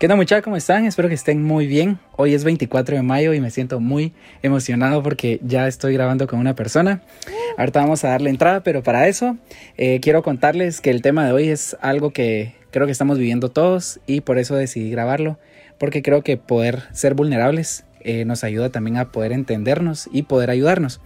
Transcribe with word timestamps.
¿Qué 0.00 0.08
tal 0.08 0.16
muchachos? 0.16 0.44
¿Cómo 0.44 0.56
están? 0.56 0.86
Espero 0.86 1.08
que 1.08 1.14
estén 1.14 1.42
muy 1.42 1.66
bien. 1.66 1.98
Hoy 2.16 2.32
es 2.32 2.42
24 2.42 2.96
de 2.96 3.02
mayo 3.02 3.34
y 3.34 3.40
me 3.42 3.50
siento 3.50 3.80
muy 3.80 4.14
emocionado 4.42 5.02
porque 5.02 5.40
ya 5.42 5.68
estoy 5.68 5.92
grabando 5.92 6.26
con 6.26 6.38
una 6.38 6.54
persona. 6.54 7.02
Ahorita 7.58 7.80
vamos 7.80 8.02
a 8.02 8.08
darle 8.08 8.30
entrada, 8.30 8.62
pero 8.62 8.82
para 8.82 9.08
eso 9.08 9.36
eh, 9.76 10.00
quiero 10.00 10.22
contarles 10.22 10.80
que 10.80 10.88
el 10.88 11.02
tema 11.02 11.26
de 11.26 11.32
hoy 11.32 11.50
es 11.50 11.76
algo 11.82 12.14
que 12.14 12.54
creo 12.70 12.86
que 12.86 12.92
estamos 12.92 13.18
viviendo 13.18 13.50
todos 13.50 14.00
y 14.06 14.22
por 14.22 14.38
eso 14.38 14.56
decidí 14.56 14.90
grabarlo, 14.90 15.38
porque 15.76 16.00
creo 16.00 16.22
que 16.22 16.38
poder 16.38 16.84
ser 16.94 17.12
vulnerables 17.12 17.84
eh, 18.00 18.24
nos 18.24 18.42
ayuda 18.42 18.70
también 18.70 18.96
a 18.96 19.12
poder 19.12 19.32
entendernos 19.32 20.08
y 20.10 20.22
poder 20.22 20.48
ayudarnos. 20.48 21.02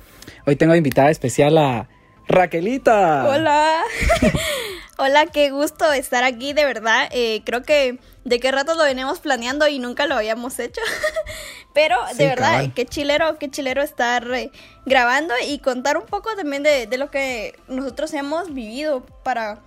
Hoy 0.47 0.55
tengo 0.55 0.77
invitada 0.77 1.11
especial 1.11 1.59
a 1.59 1.89
Raquelita. 2.29 3.27
Hola. 3.29 3.81
Hola, 4.97 5.27
qué 5.27 5.51
gusto 5.51 5.93
estar 5.93 6.23
aquí, 6.23 6.53
de 6.53 6.65
verdad. 6.65 7.09
Eh, 7.11 7.43
creo 7.45 7.63
que 7.63 7.99
de 8.25 8.39
qué 8.39 8.53
rato 8.53 8.75
lo 8.75 8.85
venimos 8.85 9.19
planeando 9.19 9.67
y 9.67 9.81
nunca 9.81 10.07
lo 10.07 10.15
habíamos 10.15 10.61
hecho. 10.61 10.81
Pero 11.75 11.97
de 12.17 12.29
verdad, 12.29 12.71
qué 12.77 12.87
chilero, 12.87 13.37
qué 13.39 13.51
chilero 13.51 13.83
estar 13.83 14.33
eh, 14.33 14.53
grabando 14.87 15.35
y 15.49 15.59
contar 15.59 15.97
un 15.97 16.07
poco 16.07 16.37
también 16.37 16.63
de, 16.63 16.87
de, 16.87 16.97
lo 16.97 17.11
que 17.11 17.59
nosotros 17.67 18.15
hemos 18.15 18.55
vivido 18.55 19.05
para 19.25 19.59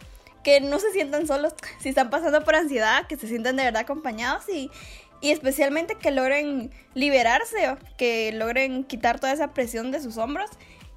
que 0.46 0.62
no 0.62 0.80
se 0.80 0.94
sientan 0.94 1.28
solos, 1.28 1.54
si 1.82 1.90
están 1.90 2.10
pasando 2.10 2.46
por 2.46 2.56
ansiedad, 2.56 3.06
que 3.08 3.18
se 3.18 3.28
sientan 3.28 3.58
de 3.58 3.66
verdad 3.66 3.82
acompañados 3.82 4.48
y, 4.48 4.72
y 5.20 5.32
especialmente 5.32 5.96
que 5.96 6.12
logren 6.12 6.72
liberarse, 6.94 7.76
que 7.98 8.32
logren 8.32 8.86
quitar 8.86 9.20
toda 9.20 9.34
esa 9.34 9.54
presión 9.54 9.92
de 9.92 10.02
sus 10.02 10.16
hombros 10.16 10.50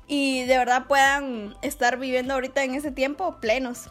y 0.06 0.45
de 0.45 0.56
verdad 0.56 0.87
puedan 0.87 1.56
estar 1.62 1.98
viviendo 1.98 2.34
ahorita 2.34 2.62
en 2.62 2.76
ese 2.76 2.92
tiempo 2.92 3.38
plenos. 3.40 3.90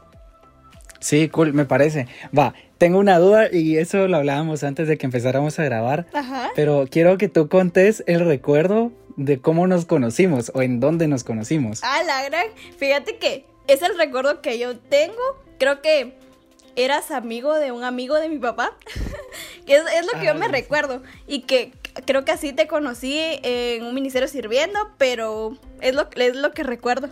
Sí, 0.99 1.29
cool, 1.29 1.53
me 1.53 1.65
parece. 1.65 2.07
Va, 2.37 2.53
tengo 2.77 2.99
una 2.99 3.17
duda 3.19 3.47
y 3.51 3.77
eso 3.77 4.07
lo 4.07 4.17
hablábamos 4.17 4.63
antes 4.63 4.87
de 4.87 4.97
que 4.97 5.05
empezáramos 5.05 5.59
a 5.59 5.63
grabar. 5.63 6.07
Ajá. 6.13 6.49
Pero 6.55 6.87
quiero 6.89 7.17
que 7.17 7.29
tú 7.29 7.47
contes 7.47 8.03
el 8.07 8.25
recuerdo 8.25 8.91
de 9.15 9.39
cómo 9.39 9.67
nos 9.67 9.85
conocimos 9.85 10.51
o 10.53 10.61
en 10.61 10.79
dónde 10.79 11.07
nos 11.07 11.23
conocimos. 11.23 11.81
Ah, 11.83 12.03
la 12.03 12.23
gran. 12.23 12.47
Fíjate 12.77 13.17
que 13.17 13.45
es 13.67 13.81
el 13.81 13.97
recuerdo 13.97 14.41
que 14.41 14.57
yo 14.59 14.77
tengo. 14.77 15.21
Creo 15.57 15.81
que 15.81 16.17
eras 16.75 17.11
amigo 17.11 17.55
de 17.55 17.71
un 17.71 17.83
amigo 17.83 18.15
de 18.15 18.29
mi 18.29 18.39
papá. 18.39 18.77
que 19.65 19.75
es, 19.75 19.83
lo 19.83 20.19
que 20.19 20.25
yo 20.25 20.35
me 20.35 20.45
ah, 20.45 20.49
recuerdo. 20.49 21.03
Y 21.27 21.41
que 21.41 21.73
creo 22.05 22.25
que 22.25 22.31
así 22.31 22.53
te 22.53 22.67
conocí 22.67 23.19
en 23.43 23.83
un 23.83 23.93
ministerio 23.93 24.27
sirviendo, 24.27 24.79
pero 24.97 25.57
es 25.81 25.95
lo, 25.95 26.07
es 26.15 26.35
lo 26.35 26.51
que 26.51 26.63
recuerdo. 26.63 27.09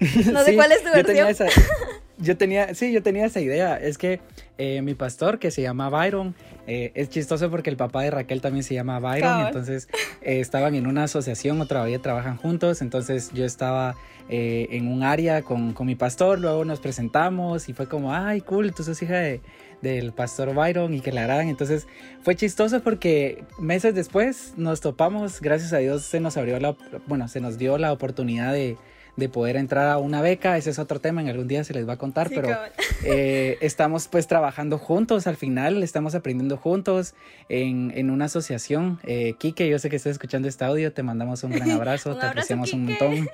No 0.30 0.44
sé 0.44 0.54
cuál 0.54 0.72
es 0.72 0.82
tu 0.82 0.90
versión. 0.90 1.28
Yo 1.28 1.34
tenía, 1.34 1.52
sí, 2.18 2.92
yo 2.92 3.02
tenía 3.02 3.26
esa 3.26 3.40
idea. 3.40 3.76
Es 3.76 3.98
que 3.98 4.20
eh, 4.58 4.82
mi 4.82 4.94
pastor, 4.94 5.38
que 5.38 5.50
se 5.50 5.62
llama 5.62 5.88
Byron, 5.88 6.34
eh, 6.66 6.92
es 6.94 7.10
chistoso 7.10 7.50
porque 7.50 7.70
el 7.70 7.76
papá 7.76 8.02
de 8.02 8.10
Raquel 8.10 8.40
también 8.40 8.62
se 8.62 8.74
llama 8.74 8.98
Byron. 9.00 9.46
Entonces 9.46 9.88
eh, 10.22 10.40
estaban 10.40 10.74
en 10.74 10.86
una 10.86 11.04
asociación 11.04 11.60
o 11.60 11.66
todavía 11.66 12.00
trabajan 12.00 12.36
juntos. 12.36 12.82
Entonces 12.82 13.30
yo 13.32 13.44
estaba 13.44 13.96
en 14.28 14.88
un 14.88 15.04
área 15.04 15.42
con, 15.42 15.72
con, 15.72 15.86
mi 15.86 15.94
pastor. 15.94 16.40
Luego 16.40 16.64
nos 16.64 16.80
presentamos 16.80 17.68
y 17.68 17.72
fue 17.72 17.86
como, 17.86 18.12
ay, 18.12 18.40
cool, 18.40 18.74
tú 18.74 18.82
sos 18.82 19.00
hija 19.00 19.18
de, 19.18 19.40
del 19.82 20.12
pastor 20.12 20.54
Byron 20.54 20.94
y 20.94 21.00
que 21.00 21.12
la 21.12 21.22
agradan. 21.22 21.48
Entonces 21.48 21.86
fue 22.22 22.34
chistoso 22.34 22.82
porque 22.82 23.44
meses 23.58 23.94
después 23.94 24.54
nos 24.56 24.80
topamos. 24.80 25.40
Gracias 25.40 25.72
a 25.72 25.78
Dios 25.78 26.02
se 26.02 26.20
nos 26.20 26.36
abrió 26.36 26.58
la, 26.58 26.76
bueno, 27.06 27.28
se 27.28 27.40
nos 27.40 27.58
dio 27.58 27.78
la 27.78 27.92
oportunidad 27.92 28.52
de 28.52 28.76
de 29.16 29.28
poder 29.28 29.56
entrar 29.56 29.88
a 29.88 29.98
una 29.98 30.20
beca, 30.20 30.56
ese 30.56 30.70
es 30.70 30.78
otro 30.78 31.00
tema, 31.00 31.20
en 31.20 31.28
algún 31.28 31.48
día 31.48 31.64
se 31.64 31.72
les 31.72 31.88
va 31.88 31.94
a 31.94 31.96
contar, 31.96 32.28
pero 32.28 32.48
eh, 33.04 33.58
estamos 33.60 34.08
pues 34.08 34.26
trabajando 34.26 34.78
juntos 34.78 35.26
al 35.26 35.36
final, 35.36 35.82
estamos 35.82 36.14
aprendiendo 36.14 36.56
juntos 36.56 37.14
en, 37.48 37.92
en 37.96 38.10
una 38.10 38.26
asociación. 38.26 39.00
Eh, 39.04 39.34
Kike, 39.38 39.68
yo 39.68 39.78
sé 39.78 39.90
que 39.90 39.96
estás 39.96 40.12
escuchando 40.12 40.48
este 40.48 40.64
audio, 40.64 40.92
te 40.92 41.02
mandamos 41.02 41.42
un 41.44 41.52
gran 41.52 41.70
abrazo, 41.72 42.16
te 42.16 42.26
apreciamos 42.26 42.72
un 42.72 42.86
montón. 42.86 43.28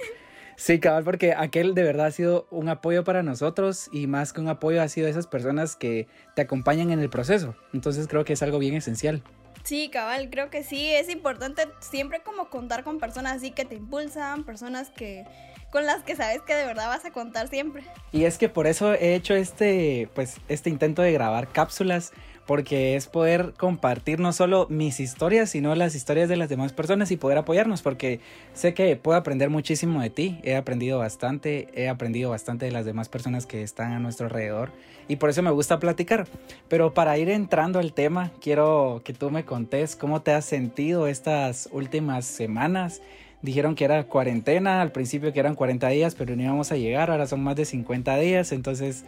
Sí, 0.56 0.78
cabal, 0.78 1.02
porque 1.02 1.34
aquel 1.34 1.74
de 1.74 1.82
verdad 1.82 2.06
ha 2.06 2.10
sido 2.10 2.46
un 2.50 2.68
apoyo 2.68 3.04
para 3.04 3.22
nosotros 3.22 3.88
y 3.90 4.06
más 4.06 4.32
que 4.32 4.40
un 4.40 4.48
apoyo 4.48 4.82
ha 4.82 4.88
sido 4.88 5.08
esas 5.08 5.26
personas 5.26 5.76
que 5.76 6.06
te 6.36 6.42
acompañan 6.42 6.90
en 6.90 7.00
el 7.00 7.10
proceso. 7.10 7.56
Entonces 7.72 8.06
creo 8.06 8.24
que 8.24 8.34
es 8.34 8.42
algo 8.42 8.58
bien 8.58 8.74
esencial. 8.74 9.22
Sí, 9.64 9.90
cabal, 9.90 10.28
creo 10.30 10.50
que 10.50 10.64
sí, 10.64 10.88
es 10.88 11.08
importante 11.08 11.68
siempre 11.80 12.20
como 12.22 12.50
contar 12.50 12.82
con 12.82 12.98
personas 12.98 13.36
así 13.36 13.52
que 13.52 13.64
te 13.64 13.76
impulsan, 13.76 14.44
personas 14.44 14.90
que 14.90 15.24
con 15.72 15.86
las 15.86 16.02
que 16.04 16.14
sabes 16.14 16.42
que 16.42 16.54
de 16.54 16.66
verdad 16.66 16.88
vas 16.88 17.04
a 17.06 17.10
contar 17.10 17.48
siempre. 17.48 17.82
Y 18.12 18.24
es 18.24 18.36
que 18.36 18.50
por 18.50 18.66
eso 18.66 18.92
he 18.92 19.14
hecho 19.14 19.34
este, 19.34 20.08
pues, 20.14 20.36
este 20.48 20.68
intento 20.68 21.00
de 21.00 21.12
grabar 21.12 21.48
cápsulas, 21.48 22.12
porque 22.46 22.96
es 22.96 23.06
poder 23.06 23.54
compartir 23.56 24.20
no 24.20 24.32
solo 24.32 24.66
mis 24.68 25.00
historias, 25.00 25.48
sino 25.50 25.74
las 25.74 25.94
historias 25.94 26.28
de 26.28 26.36
las 26.36 26.50
demás 26.50 26.72
personas 26.72 27.10
y 27.10 27.16
poder 27.16 27.38
apoyarnos, 27.38 27.80
porque 27.80 28.20
sé 28.52 28.74
que 28.74 28.96
puedo 28.96 29.16
aprender 29.16 29.48
muchísimo 29.48 30.02
de 30.02 30.10
ti, 30.10 30.40
he 30.42 30.56
aprendido 30.56 30.98
bastante, 30.98 31.68
he 31.72 31.88
aprendido 31.88 32.30
bastante 32.30 32.66
de 32.66 32.72
las 32.72 32.84
demás 32.84 33.08
personas 33.08 33.46
que 33.46 33.62
están 33.62 33.92
a 33.92 33.98
nuestro 33.98 34.26
alrededor 34.26 34.72
y 35.08 35.16
por 35.16 35.30
eso 35.30 35.42
me 35.42 35.50
gusta 35.50 35.78
platicar. 35.78 36.26
Pero 36.68 36.92
para 36.94 37.16
ir 37.16 37.30
entrando 37.30 37.78
al 37.78 37.92
tema, 37.92 38.32
quiero 38.40 39.00
que 39.04 39.14
tú 39.14 39.30
me 39.30 39.44
contés 39.44 39.96
cómo 39.96 40.20
te 40.20 40.32
has 40.32 40.44
sentido 40.44 41.06
estas 41.06 41.68
últimas 41.72 42.26
semanas 42.26 43.00
dijeron 43.42 43.74
que 43.74 43.84
era 43.84 44.04
cuarentena, 44.04 44.80
al 44.80 44.92
principio 44.92 45.32
que 45.32 45.40
eran 45.40 45.54
40 45.54 45.88
días, 45.88 46.14
pero 46.14 46.34
no 46.34 46.42
íbamos 46.42 46.72
a 46.72 46.76
llegar, 46.76 47.10
ahora 47.10 47.26
son 47.26 47.42
más 47.42 47.56
de 47.56 47.64
50 47.64 48.16
días, 48.18 48.52
entonces... 48.52 49.04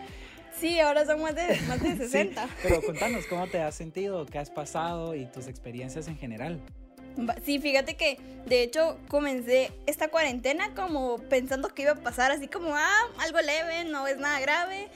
Sí, 0.61 0.79
ahora 0.81 1.05
son 1.05 1.21
más 1.23 1.35
de, 1.35 1.59
más 1.69 1.83
de 1.83 1.97
60. 2.09 2.49
pero 2.63 2.83
contanos 2.83 3.27
cómo 3.27 3.47
te 3.47 3.61
has 3.61 3.75
sentido, 3.75 4.27
qué 4.27 4.39
has 4.39 4.51
pasado 4.51 5.15
y 5.15 5.27
tus 5.27 5.49
experiencias 5.49 6.09
en 6.09 6.17
general. 6.17 6.61
Sí, 7.45 7.59
fíjate 7.59 7.97
que 7.97 8.19
de 8.47 8.63
hecho 8.63 8.99
comencé 9.09 9.73
esta 9.87 10.09
cuarentena 10.09 10.75
como 10.75 11.19
pensando 11.19 11.69
que 11.69 11.83
iba 11.83 11.93
a 11.93 11.97
pasar 11.97 12.31
así 12.31 12.49
como, 12.49 12.75
ah, 12.75 13.01
algo 13.19 13.41
leve, 13.41 13.85
no 13.85 14.07
es 14.07 14.19
nada 14.19 14.41
grave 14.41 14.89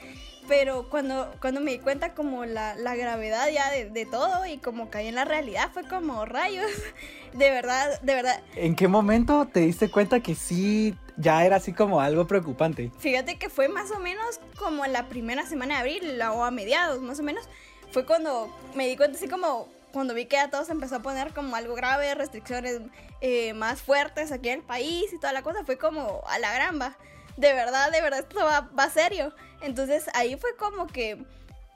pero 0.49 0.89
cuando, 0.89 1.31
cuando 1.39 1.61
me 1.61 1.71
di 1.71 1.77
cuenta 1.77 2.15
como 2.15 2.43
la, 2.43 2.75
la 2.75 2.95
gravedad 2.95 3.47
ya 3.53 3.69
de, 3.71 3.91
de, 3.91 4.05
todo 4.07 4.47
y 4.47 4.57
como 4.57 4.89
caí 4.89 5.07
en 5.07 5.15
la 5.15 5.23
realidad 5.23 5.69
fue 5.71 5.87
como 5.87 6.25
rayos, 6.25 6.69
de 7.33 7.51
verdad, 7.51 8.01
de 8.01 8.15
verdad. 8.15 8.41
¿En 8.55 8.75
qué 8.75 8.87
momento 8.87 9.47
te 9.47 9.61
diste 9.61 9.91
cuenta 9.91 10.19
que 10.21 10.33
sí 10.33 10.95
ya 11.17 11.45
era 11.45 11.57
así 11.57 11.71
como 11.71 12.01
algo 12.01 12.25
preocupante? 12.25 12.91
Fíjate 12.97 13.37
que 13.37 13.49
fue 13.49 13.69
más 13.69 13.91
o 13.91 13.99
menos 13.99 14.41
como 14.57 14.85
la 14.87 15.07
primera 15.07 15.45
semana 15.45 15.75
de 15.75 15.79
abril 15.81 16.21
o 16.21 16.43
a 16.43 16.49
mediados 16.49 16.99
más 16.99 17.19
o 17.19 17.23
menos, 17.23 17.47
fue 17.91 18.05
cuando 18.05 18.49
me 18.73 18.87
di 18.87 18.97
cuenta 18.97 19.17
así 19.17 19.27
como 19.27 19.69
cuando 19.91 20.13
vi 20.13 20.25
que 20.25 20.35
ya 20.35 20.49
todo 20.49 20.65
se 20.65 20.71
empezó 20.71 20.97
a 20.97 21.01
poner 21.01 21.33
como 21.33 21.55
algo 21.55 21.75
grave, 21.75 22.13
restricciones 22.15 22.81
eh, 23.21 23.53
más 23.53 23.81
fuertes 23.81 24.31
aquí 24.31 24.49
en 24.49 24.59
el 24.59 24.65
país 24.65 25.11
y 25.13 25.19
toda 25.19 25.33
la 25.33 25.41
cosa, 25.41 25.63
fue 25.65 25.77
como 25.77 26.21
a 26.27 26.39
la 26.39 26.53
gramba 26.53 26.97
de 27.39 27.53
verdad, 27.53 27.89
de 27.89 28.01
verdad, 28.01 28.19
esto 28.19 28.43
va, 28.43 28.69
va 28.77 28.89
serio. 28.89 29.33
Entonces 29.61 30.09
ahí 30.13 30.35
fue 30.35 30.55
como 30.57 30.87
que... 30.87 31.23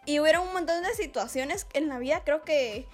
Y 0.06 0.20
hubo 0.20 0.42
un 0.42 0.52
montón 0.52 0.84
de 0.84 0.94
situaciones 0.94 1.66
en 1.74 1.88
la 1.88 1.98
vida, 1.98 2.22
creo 2.26 2.44
que 2.44 2.86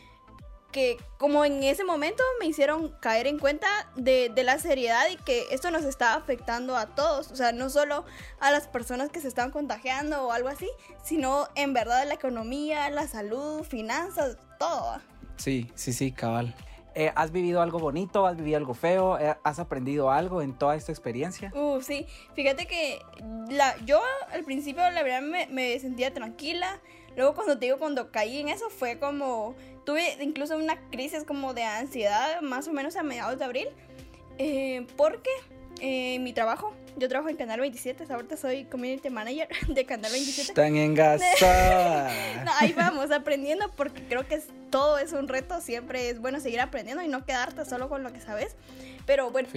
que 0.71 0.97
como 1.17 1.45
en 1.45 1.63
ese 1.63 1.83
momento 1.83 2.23
me 2.39 2.45
hicieron 2.45 2.89
caer 2.99 3.27
en 3.27 3.39
cuenta 3.39 3.67
de, 3.95 4.29
de, 4.29 4.43
la 4.43 4.59
seriedad 4.59 5.03
y 5.11 5.17
que 5.17 5.45
esto 5.51 5.71
nos 5.71 5.83
estaba 5.83 6.13
afectando 6.13 6.75
a 6.75 6.87
todos, 6.87 7.31
o 7.31 7.35
sea, 7.35 7.51
no 7.51 7.69
solo 7.69 8.05
a 8.39 8.51
las 8.51 8.67
personas 8.67 9.09
que 9.09 9.19
se 9.19 9.27
estaban 9.27 9.51
contagiando 9.51 10.27
o 10.27 10.31
algo 10.31 10.49
así, 10.49 10.69
sino 11.03 11.47
en 11.55 11.73
verdad 11.73 12.07
la 12.07 12.13
economía, 12.13 12.89
la 12.89 13.07
salud, 13.07 13.63
finanzas, 13.63 14.37
todo. 14.59 15.01
Sí, 15.37 15.71
sí, 15.75 15.93
sí, 15.93 16.11
cabal. 16.11 16.53
Eh, 16.95 17.11
¿Has 17.15 17.31
vivido 17.31 17.61
algo 17.61 17.79
bonito? 17.79 18.25
¿Has 18.25 18.35
vivido 18.35 18.57
algo 18.57 18.73
feo? 18.73 19.17
Eh, 19.19 19.35
¿Has 19.43 19.59
aprendido 19.59 20.11
algo 20.11 20.41
en 20.41 20.53
toda 20.53 20.75
esta 20.75 20.91
experiencia? 20.91 21.51
Uh, 21.55 21.81
sí. 21.81 22.05
Fíjate 22.33 22.65
que 22.65 23.01
la, 23.49 23.77
yo 23.85 24.01
al 24.31 24.43
principio 24.43 24.81
la 24.89 25.03
verdad 25.03 25.21
me, 25.21 25.47
me, 25.47 25.79
sentía 25.79 26.13
tranquila. 26.13 26.81
Luego 27.19 27.35
cuando 27.35 27.59
te 27.59 27.65
digo, 27.65 27.77
cuando 27.77 28.11
caí 28.11 28.39
en 28.39 28.47
eso 28.47 28.69
fue 28.69 28.97
como... 28.97 29.53
Tuve 29.85 30.15
incluso 30.21 30.55
una 30.55 30.79
crisis 30.89 31.25
como 31.25 31.53
de 31.53 31.63
ansiedad 31.63 32.39
más 32.39 32.69
o 32.69 32.71
menos 32.71 32.95
a 32.95 33.03
mediados 33.03 33.37
de 33.37 33.43
abril. 33.43 33.67
Eh, 34.37 34.87
porque 34.95 35.29
eh, 35.81 36.17
mi 36.19 36.31
trabajo. 36.31 36.73
Yo 36.95 37.09
trabajo 37.09 37.29
en 37.29 37.35
Canal 37.35 37.59
27, 37.59 38.05
ahorita 38.09 38.37
soy 38.37 38.63
community 38.63 39.09
manager 39.09 39.49
de 39.67 39.85
Canal 39.85 40.13
27. 40.13 40.51
Están 40.51 40.77
engasadas. 40.77 42.13
no, 42.45 42.51
ahí 42.57 42.71
vamos 42.71 43.11
aprendiendo 43.11 43.69
porque 43.75 44.01
creo 44.03 44.25
que 44.25 44.41
todo 44.69 44.97
es 44.97 45.11
un 45.11 45.27
reto, 45.27 45.59
siempre 45.59 46.09
es 46.09 46.21
bueno 46.21 46.39
seguir 46.39 46.61
aprendiendo 46.61 47.03
y 47.03 47.09
no 47.09 47.25
quedarte 47.25 47.65
solo 47.65 47.89
con 47.89 48.01
lo 48.01 48.13
que 48.13 48.21
sabes. 48.21 48.55
Pero 49.05 49.29
bueno, 49.31 49.49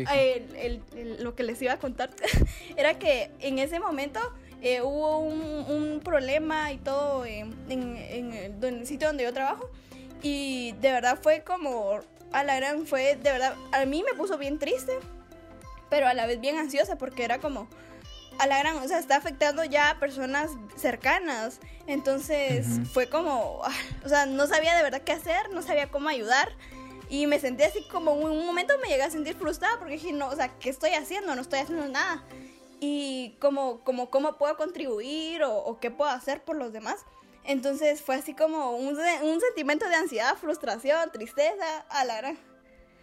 lo 1.20 1.36
que 1.36 1.44
les 1.44 1.62
iba 1.62 1.75
a 1.75 1.78
contar 1.78 2.10
era 2.76 2.98
que 2.98 3.31
en 3.38 3.60
ese 3.60 3.78
momento 3.78 4.19
eh, 4.62 4.80
hubo 4.80 5.18
un, 5.18 6.00
problema 6.02 6.72
y 6.72 6.78
todo 6.78 7.24
en, 7.24 7.54
en, 7.68 8.32
el 8.62 8.86
sitio 8.86 9.08
donde 9.08 9.24
yo 9.24 9.32
trabajo 9.32 9.70
y 10.22 10.72
de 10.80 10.90
verdad 10.90 11.18
fue 11.20 11.42
como 11.42 12.00
a 12.32 12.42
la 12.42 12.56
gran 12.56 12.86
fue 12.86 13.16
de 13.16 13.30
verdad 13.30 13.54
a 13.72 13.84
mí 13.84 14.02
me 14.02 14.16
puso 14.16 14.36
bien 14.36 14.58
triste 14.58 14.92
pero 15.92 16.08
a 16.08 16.14
la 16.14 16.24
vez 16.24 16.40
bien 16.40 16.56
ansiosa 16.56 16.96
porque 16.96 17.22
era 17.22 17.38
como, 17.38 17.68
a 18.38 18.46
la 18.46 18.58
gran, 18.58 18.76
o 18.78 18.88
sea, 18.88 18.98
está 18.98 19.16
afectando 19.16 19.62
ya 19.62 19.90
a 19.90 19.98
personas 19.98 20.50
cercanas. 20.74 21.60
Entonces 21.86 22.66
fue 22.94 23.10
como, 23.10 23.60
ah, 23.62 23.74
o 24.02 24.08
sea, 24.08 24.24
no 24.24 24.46
sabía 24.46 24.74
de 24.74 24.82
verdad 24.82 25.02
qué 25.02 25.12
hacer, 25.12 25.50
no 25.52 25.60
sabía 25.60 25.90
cómo 25.90 26.08
ayudar. 26.08 26.48
Y 27.10 27.26
me 27.26 27.38
sentí 27.38 27.62
así 27.64 27.86
como 27.90 28.12
en 28.12 28.38
un 28.38 28.46
momento 28.46 28.72
me 28.82 28.88
llegué 28.88 29.02
a 29.02 29.10
sentir 29.10 29.34
frustrada 29.36 29.78
porque 29.78 29.92
dije, 29.92 30.12
no, 30.12 30.28
o 30.28 30.34
sea, 30.34 30.48
¿qué 30.48 30.70
estoy 30.70 30.92
haciendo? 30.92 31.34
No 31.34 31.42
estoy 31.42 31.58
haciendo 31.58 31.86
nada. 31.86 32.24
Y 32.84 33.37
como, 33.40 33.81
como 33.84 34.11
cómo 34.11 34.38
puedo 34.38 34.56
contribuir 34.56 35.44
o, 35.44 35.79
qué 35.81 35.93
puedo 35.93 36.11
hacer 36.11 36.43
por 36.43 36.56
los 36.56 36.73
demás. 36.73 37.05
Entonces 37.44 38.02
fue 38.02 38.17
así 38.17 38.34
como 38.34 38.73
un, 38.73 38.99
un 38.99 39.40
sentimiento 39.40 39.88
de 39.88 39.94
ansiedad, 39.94 40.37
frustración, 40.37 41.12
tristeza, 41.12 41.87
a 41.88 42.05
la 42.05 42.17
gran. 42.17 42.38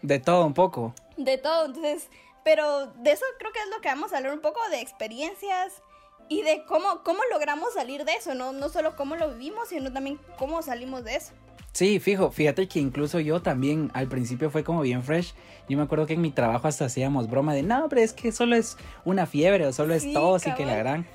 De 0.01 0.19
todo 0.19 0.45
un 0.45 0.53
poco. 0.53 0.93
De 1.15 1.37
todo, 1.37 1.65
entonces 1.65 2.09
pero 2.43 2.87
de 2.87 3.11
eso 3.11 3.25
creo 3.37 3.51
que 3.51 3.59
es 3.59 3.69
lo 3.69 3.81
que 3.81 3.89
vamos 3.89 4.13
a 4.13 4.17
hablar 4.17 4.33
un 4.33 4.41
poco 4.41 4.59
de 4.69 4.81
experiencias 4.81 5.83
y 6.29 6.41
de 6.41 6.63
cómo, 6.65 7.03
cómo 7.03 7.21
logramos 7.31 7.73
salir 7.73 8.05
de 8.05 8.13
eso, 8.13 8.33
¿no? 8.35 8.53
No 8.53 8.69
solo 8.69 8.95
cómo 8.95 9.15
lo 9.15 9.29
vivimos, 9.33 9.69
sino 9.69 9.91
también 9.91 10.19
cómo 10.37 10.61
salimos 10.61 11.03
de 11.03 11.15
eso. 11.15 11.33
Sí, 11.71 11.99
fijo, 11.99 12.31
fíjate 12.31 12.67
que 12.67 12.79
incluso 12.79 13.19
yo 13.19 13.41
también 13.41 13.91
al 13.93 14.07
principio 14.07 14.49
fue 14.49 14.63
como 14.63 14.81
bien 14.81 15.03
fresh. 15.03 15.33
Yo 15.69 15.77
me 15.77 15.83
acuerdo 15.83 16.07
que 16.07 16.13
en 16.13 16.21
mi 16.21 16.31
trabajo 16.31 16.67
hasta 16.67 16.85
hacíamos 16.85 17.29
broma 17.29 17.53
de, 17.53 17.63
no, 17.63 17.87
pero 17.89 18.01
es 18.01 18.13
que 18.13 18.31
solo 18.31 18.55
es 18.55 18.75
una 19.05 19.25
fiebre 19.27 19.65
o 19.67 19.73
solo 19.73 19.93
es 19.93 20.11
tos 20.11 20.47
y 20.47 20.53
que 20.55 20.65
la 20.65 20.75
gran 20.77 21.05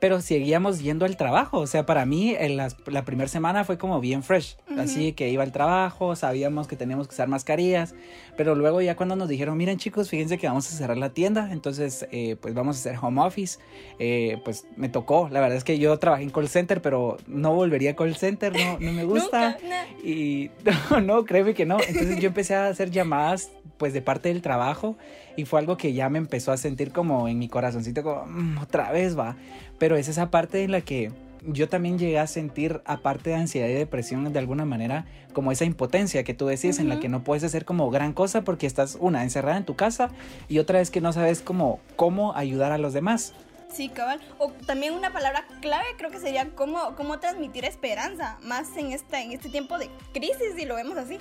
pero 0.00 0.20
seguíamos 0.20 0.80
yendo 0.80 1.04
al 1.04 1.16
trabajo. 1.16 1.58
O 1.58 1.66
sea, 1.66 1.86
para 1.86 2.06
mí 2.06 2.34
en 2.36 2.56
la, 2.56 2.70
primera 3.04 3.28
semana 3.28 3.64
fue 3.64 3.78
como 3.78 4.00
bien 4.00 4.22
fresh. 4.22 4.56
Así 4.78 5.12
que 5.12 5.28
iba 5.28 5.42
al 5.42 5.52
trabajo, 5.52 6.16
sabíamos 6.16 6.66
que 6.66 6.76
teníamos 6.76 7.06
que 7.06 7.14
usar 7.14 7.28
mascarillas, 7.28 7.94
pero 8.36 8.54
luego 8.54 8.80
ya 8.80 8.96
cuando 8.96 9.14
nos 9.14 9.28
dijeron, 9.28 9.56
miren 9.58 9.76
chicos, 9.76 10.08
fíjense 10.08 10.38
que 10.38 10.46
vamos 10.46 10.72
a 10.72 10.76
cerrar 10.76 10.96
la 10.96 11.10
tienda, 11.10 11.50
entonces 11.52 12.06
eh, 12.10 12.36
pues 12.40 12.54
vamos 12.54 12.76
a 12.76 12.80
hacer 12.80 12.98
home 13.00 13.20
office, 13.20 13.58
eh, 13.98 14.40
pues 14.44 14.66
me 14.76 14.88
tocó. 14.88 15.28
La 15.30 15.40
verdad 15.40 15.58
es 15.58 15.64
que 15.64 15.78
yo 15.78 15.98
trabajé 15.98 16.22
en 16.22 16.30
call 16.30 16.48
center, 16.48 16.80
pero 16.80 17.18
no 17.26 17.54
volvería 17.54 17.90
a 17.90 17.94
call 17.94 18.16
center, 18.16 18.54
no, 18.56 18.78
no 18.78 18.92
me 18.92 19.04
gusta. 19.10 19.58
Y 20.02 20.50
no, 20.90 21.00
no, 21.02 21.24
créeme 21.24 21.52
que 21.52 21.66
no. 21.66 21.78
Entonces 21.78 22.18
yo 22.20 22.28
empecé 22.28 22.54
a 22.54 22.68
hacer 22.68 22.90
llamadas 22.90 23.50
pues 23.76 23.94
de 23.94 24.02
parte 24.02 24.28
del 24.28 24.42
trabajo 24.42 24.98
y 25.36 25.46
fue 25.46 25.58
algo 25.58 25.78
que 25.78 25.94
ya 25.94 26.10
me 26.10 26.18
empezó 26.18 26.52
a 26.52 26.58
sentir 26.58 26.92
como 26.92 27.28
en 27.28 27.38
mi 27.38 27.48
corazoncito 27.48 28.02
como 28.02 28.26
mm, 28.26 28.58
otra 28.58 28.92
vez 28.92 29.18
va 29.18 29.36
pero 29.80 29.96
es 29.96 30.06
esa 30.06 30.30
parte 30.30 30.62
en 30.62 30.70
la 30.70 30.82
que 30.82 31.10
yo 31.46 31.70
también 31.70 31.98
llegué 31.98 32.18
a 32.18 32.26
sentir 32.26 32.82
aparte 32.84 33.30
de 33.30 33.36
ansiedad 33.36 33.66
y 33.66 33.72
depresión 33.72 34.30
de 34.30 34.38
alguna 34.38 34.66
manera 34.66 35.06
como 35.32 35.50
esa 35.50 35.64
impotencia 35.64 36.22
que 36.22 36.34
tú 36.34 36.46
decís 36.46 36.78
en 36.78 36.90
la 36.90 37.00
que 37.00 37.08
no 37.08 37.24
puedes 37.24 37.42
hacer 37.44 37.64
como 37.64 37.90
gran 37.90 38.12
cosa 38.12 38.42
porque 38.42 38.66
estás 38.66 38.98
una 39.00 39.22
encerrada 39.22 39.56
en 39.56 39.64
tu 39.64 39.74
casa 39.74 40.10
y 40.48 40.58
otra 40.58 40.80
vez 40.80 40.90
que 40.90 41.00
no 41.00 41.14
sabes 41.14 41.40
cómo 41.40 41.80
cómo 41.96 42.36
ayudar 42.36 42.72
a 42.72 42.78
los 42.78 42.92
demás 42.92 43.32
Sí, 43.72 43.88
cabal. 43.88 44.20
O 44.38 44.50
también 44.66 44.94
una 44.94 45.12
palabra 45.12 45.46
clave 45.60 45.86
creo 45.96 46.10
que 46.10 46.18
sería 46.18 46.50
cómo, 46.56 46.96
cómo 46.96 47.20
transmitir 47.20 47.64
esperanza, 47.64 48.36
más 48.42 48.76
en, 48.76 48.90
esta, 48.90 49.22
en 49.22 49.30
este 49.30 49.48
tiempo 49.48 49.78
de 49.78 49.88
crisis, 50.12 50.56
si 50.56 50.64
lo 50.64 50.74
vemos 50.74 50.96
así. 50.96 51.18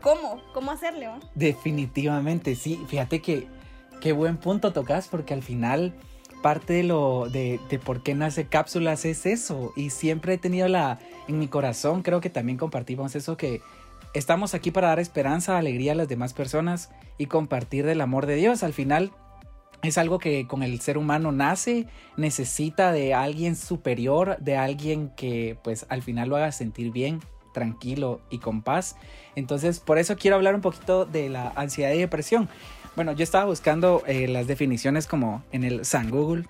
¿Cómo? 0.00 0.42
¿Cómo 0.54 0.70
hacerle? 0.70 1.10
Definitivamente, 1.34 2.56
sí. 2.56 2.82
Fíjate 2.88 3.20
que 3.20 3.46
qué 4.00 4.12
buen 4.12 4.38
punto 4.38 4.72
tocas 4.72 5.06
porque 5.08 5.34
al 5.34 5.42
final 5.42 5.92
parte 6.42 6.74
de 6.74 6.82
lo 6.82 7.28
de, 7.30 7.60
de, 7.70 7.78
por 7.78 8.02
qué 8.02 8.14
nace 8.14 8.46
cápsulas 8.46 9.04
es 9.04 9.24
eso 9.26 9.72
y 9.76 9.90
siempre 9.90 10.34
he 10.34 10.38
tenido 10.38 10.68
la 10.68 10.98
en 11.28 11.38
mi 11.38 11.48
corazón 11.48 12.02
creo 12.02 12.20
que 12.20 12.30
también 12.30 12.58
compartimos 12.58 13.14
eso 13.14 13.36
que 13.36 13.62
estamos 14.12 14.54
aquí 14.54 14.70
para 14.70 14.88
dar 14.88 14.98
esperanza 14.98 15.56
alegría 15.56 15.92
a 15.92 15.94
las 15.94 16.08
demás 16.08 16.34
personas 16.34 16.90
y 17.16 17.26
compartir 17.26 17.86
del 17.86 18.00
amor 18.00 18.26
de 18.26 18.34
Dios 18.34 18.62
al 18.62 18.72
final 18.72 19.12
es 19.82 19.98
algo 19.98 20.18
que 20.18 20.46
con 20.46 20.62
el 20.62 20.80
ser 20.80 20.98
humano 20.98 21.32
nace 21.32 21.86
necesita 22.16 22.92
de 22.92 23.14
alguien 23.14 23.56
superior 23.56 24.36
de 24.38 24.56
alguien 24.56 25.10
que 25.16 25.56
pues 25.62 25.86
al 25.88 26.02
final 26.02 26.28
lo 26.28 26.36
haga 26.36 26.52
sentir 26.52 26.90
bien 26.92 27.20
tranquilo 27.52 28.20
y 28.30 28.38
con 28.38 28.62
paz. 28.62 28.96
Entonces, 29.36 29.78
por 29.78 29.98
eso 29.98 30.16
quiero 30.16 30.36
hablar 30.36 30.54
un 30.54 30.60
poquito 30.60 31.04
de 31.04 31.28
la 31.28 31.52
ansiedad 31.54 31.92
y 31.92 31.98
depresión. 31.98 32.48
Bueno, 32.94 33.12
yo 33.12 33.24
estaba 33.24 33.46
buscando 33.46 34.02
eh, 34.06 34.28
las 34.28 34.46
definiciones 34.46 35.06
como 35.06 35.42
en 35.50 35.64
el 35.64 35.84
San 35.86 36.10
Google 36.10 36.44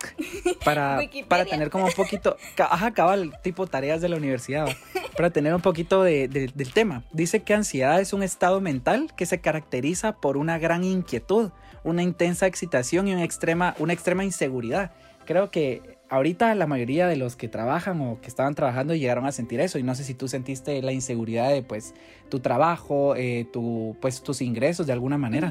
para, 0.64 1.00
para 1.28 1.44
tener 1.44 1.70
como 1.70 1.86
un 1.86 1.92
poquito, 1.92 2.36
ajá, 2.58 2.92
cabal, 2.92 3.38
tipo 3.42 3.66
tareas 3.68 4.00
de 4.00 4.08
la 4.08 4.16
universidad, 4.16 4.68
para 5.16 5.30
tener 5.30 5.54
un 5.54 5.60
poquito 5.60 6.02
de, 6.02 6.26
del 6.28 6.72
tema. 6.72 7.04
Dice 7.12 7.42
que 7.42 7.54
ansiedad 7.54 8.00
es 8.00 8.12
un 8.12 8.24
estado 8.24 8.60
mental 8.60 9.12
que 9.16 9.26
se 9.26 9.40
caracteriza 9.40 10.16
por 10.16 10.36
una 10.36 10.58
gran 10.58 10.82
inquietud, 10.82 11.52
una 11.84 12.02
intensa 12.02 12.46
excitación 12.46 13.06
y 13.06 13.12
una 13.12 13.24
extrema, 13.24 13.76
una 13.78 13.92
extrema 13.92 14.24
inseguridad. 14.24 14.92
Creo 15.24 15.52
que 15.52 15.91
ahorita 16.12 16.54
la 16.54 16.66
mayoría 16.66 17.08
de 17.08 17.16
los 17.16 17.36
que 17.36 17.48
trabajan 17.48 18.00
o 18.02 18.20
que 18.20 18.28
estaban 18.28 18.54
trabajando 18.54 18.94
llegaron 18.94 19.24
a 19.24 19.32
sentir 19.32 19.60
eso 19.60 19.78
y 19.78 19.82
no 19.82 19.94
sé 19.94 20.04
si 20.04 20.12
tú 20.12 20.28
sentiste 20.28 20.82
la 20.82 20.92
inseguridad 20.92 21.50
de 21.50 21.62
pues 21.62 21.94
tu 22.28 22.40
trabajo, 22.40 23.16
eh, 23.16 23.46
tu, 23.50 23.96
pues 23.98 24.22
tus 24.22 24.42
ingresos 24.42 24.86
de 24.86 24.92
alguna 24.92 25.16
manera. 25.16 25.50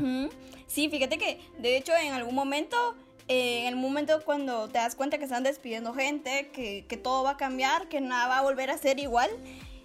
Sí, 0.68 0.88
fíjate 0.88 1.18
que 1.18 1.40
de 1.58 1.78
hecho 1.78 1.94
en 1.96 2.13
algún 2.13 2.36
momento, 2.36 2.78
eh, 3.28 3.62
en 3.62 3.69
el 3.69 3.75
momento 3.75 4.22
cuando 4.24 4.68
te 4.68 4.78
das 4.78 4.96
cuenta 4.96 5.18
que 5.18 5.24
están 5.24 5.42
despidiendo 5.42 5.96
gente, 5.96 6.52
que, 6.54 6.86
que 6.88 6.96
todo 6.96 7.24
va 7.24 7.31
a 7.31 7.38
cambiar, 7.38 7.90
que 7.90 8.00
nada 8.00 8.28
va 8.28 8.38
a 8.38 8.42
volver 8.44 8.69
a 8.69 8.78
ser 8.78 9.00
igual, 9.00 9.31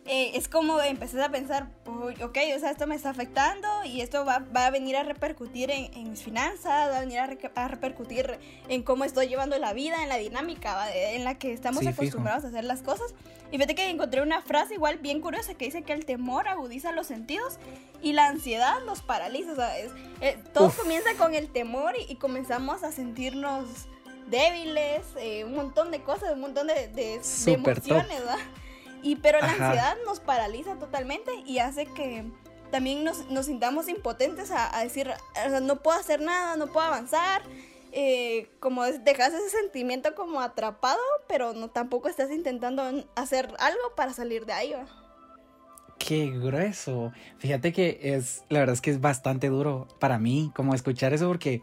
eh, 0.08 0.32
es 0.35 0.49
como 0.49 0.81
empezar 0.81 1.20
a 1.23 1.31
pensar, 1.31 1.69
ok, 1.85 2.38
o 2.55 2.58
sea, 2.61 2.70
esto 2.70 2.87
me 2.87 2.94
está 2.94 3.11
afectando 3.11 3.69
y 3.85 4.03
esto 4.03 4.25
va, 4.25 4.38
va 4.55 4.67
a 4.67 4.70
venir 4.70 4.97
a 4.97 5.03
repercutir 5.03 5.70
en, 5.70 5.93
en, 5.94 6.11
mis 6.11 6.23
finanzas, 6.23 6.91
va 6.91 6.99
a 6.99 7.00
venir 7.00 7.19
a, 7.19 7.69
repercutir 7.69 8.38
en 8.69 8.82
cómo 8.82 9.05
estoy 9.05 9.26
llevando 9.26 9.58
la 9.58 9.73
vida, 9.73 10.03
en 10.03 10.08
la 10.08 10.17
dinámica 10.17 10.94
en 10.94 11.25
la 11.25 11.38
que 11.38 11.53
estamos 11.53 11.85
acostumbrados 11.87 12.44
a 12.44 12.49
hacer 12.49 12.64
las 12.64 12.82
cosas. 12.82 13.14
Y 13.50 13.56
fíjate 13.56 13.75
que 13.75 13.91
encontré 13.91 14.23
una 14.23 14.43
frase 14.43 14.75
igual 14.75 14.99
bien 14.99 15.20
curiosa 15.20 15.55
que 15.55 15.64
dice 15.64 15.82
que 15.82 15.93
el 15.93 16.05
temor 16.05 16.49
agudiza 16.49 16.93
los 16.93 17.06
sentidos 17.06 17.58
y 18.03 18.12
la 18.12 18.29
ansiedad 18.29 18.76
los 18.85 19.03
paraliza. 19.03 19.53
O 19.53 19.56
sea, 19.56 19.73
eh, 20.20 20.38
todo 20.53 20.70
comienza 20.70 21.14
con 21.19 21.35
el 21.35 21.49
temor 21.49 21.94
y, 22.08 22.14
comenzamos 22.17 22.82
a 22.82 22.93
sentirnos 22.93 23.67
débiles, 24.29 25.03
eh, 25.19 25.44
un 25.44 25.55
montón 25.55 25.91
de 25.91 26.00
cosas, 26.03 26.32
un 26.32 26.41
montón 26.41 26.67
de, 26.69 26.88
de, 26.88 27.20
de 27.20 27.53
emociones, 27.53 28.19
¿verdad? 28.19 28.38
Y 29.02 29.16
pero 29.16 29.40
la 29.40 29.50
ansiedad 29.50 29.96
nos 30.04 30.20
paraliza 30.20 30.76
totalmente 30.76 31.32
y 31.44 31.58
hace 31.58 31.87
que 31.87 32.25
también 32.70 33.04
nos, 33.04 33.31
nos 33.31 33.46
sintamos 33.46 33.88
impotentes 33.88 34.50
a, 34.50 34.81
decir, 34.82 35.08
o 35.08 35.50
sea, 35.50 35.60
no 35.60 35.82
puedo 35.82 35.98
hacer 35.98 36.20
nada, 36.20 36.56
no 36.56 36.66
puedo 36.69 36.87
avanzar. 36.87 37.43
Eh, 37.93 38.50
como 38.60 38.84
dejas 38.84 39.32
ese 39.32 39.48
sentimiento 39.48 40.14
como 40.14 40.40
atrapado, 40.40 41.00
pero 41.28 41.54
no 41.54 41.69
tampoco 41.69 42.08
estás 42.08 42.31
intentando 42.31 42.82
hacer 43.14 43.48
algo 43.58 43.94
para 43.96 44.12
salir 44.12 44.44
de 44.44 44.52
ahí. 44.52 44.75
Qué 45.98 46.31
grueso. 46.31 47.12
Fíjate 47.38 47.72
que 47.72 47.98
es, 48.03 48.44
la 48.50 48.58
verdad 48.58 48.74
es 48.74 48.82
que 48.82 48.91
es 48.91 49.00
bastante 49.00 49.48
duro 49.48 49.88
para 49.98 50.19
mí 50.19 50.53
como 50.55 50.74
escuchar 50.74 51.15
eso 51.15 51.26
porque 51.29 51.62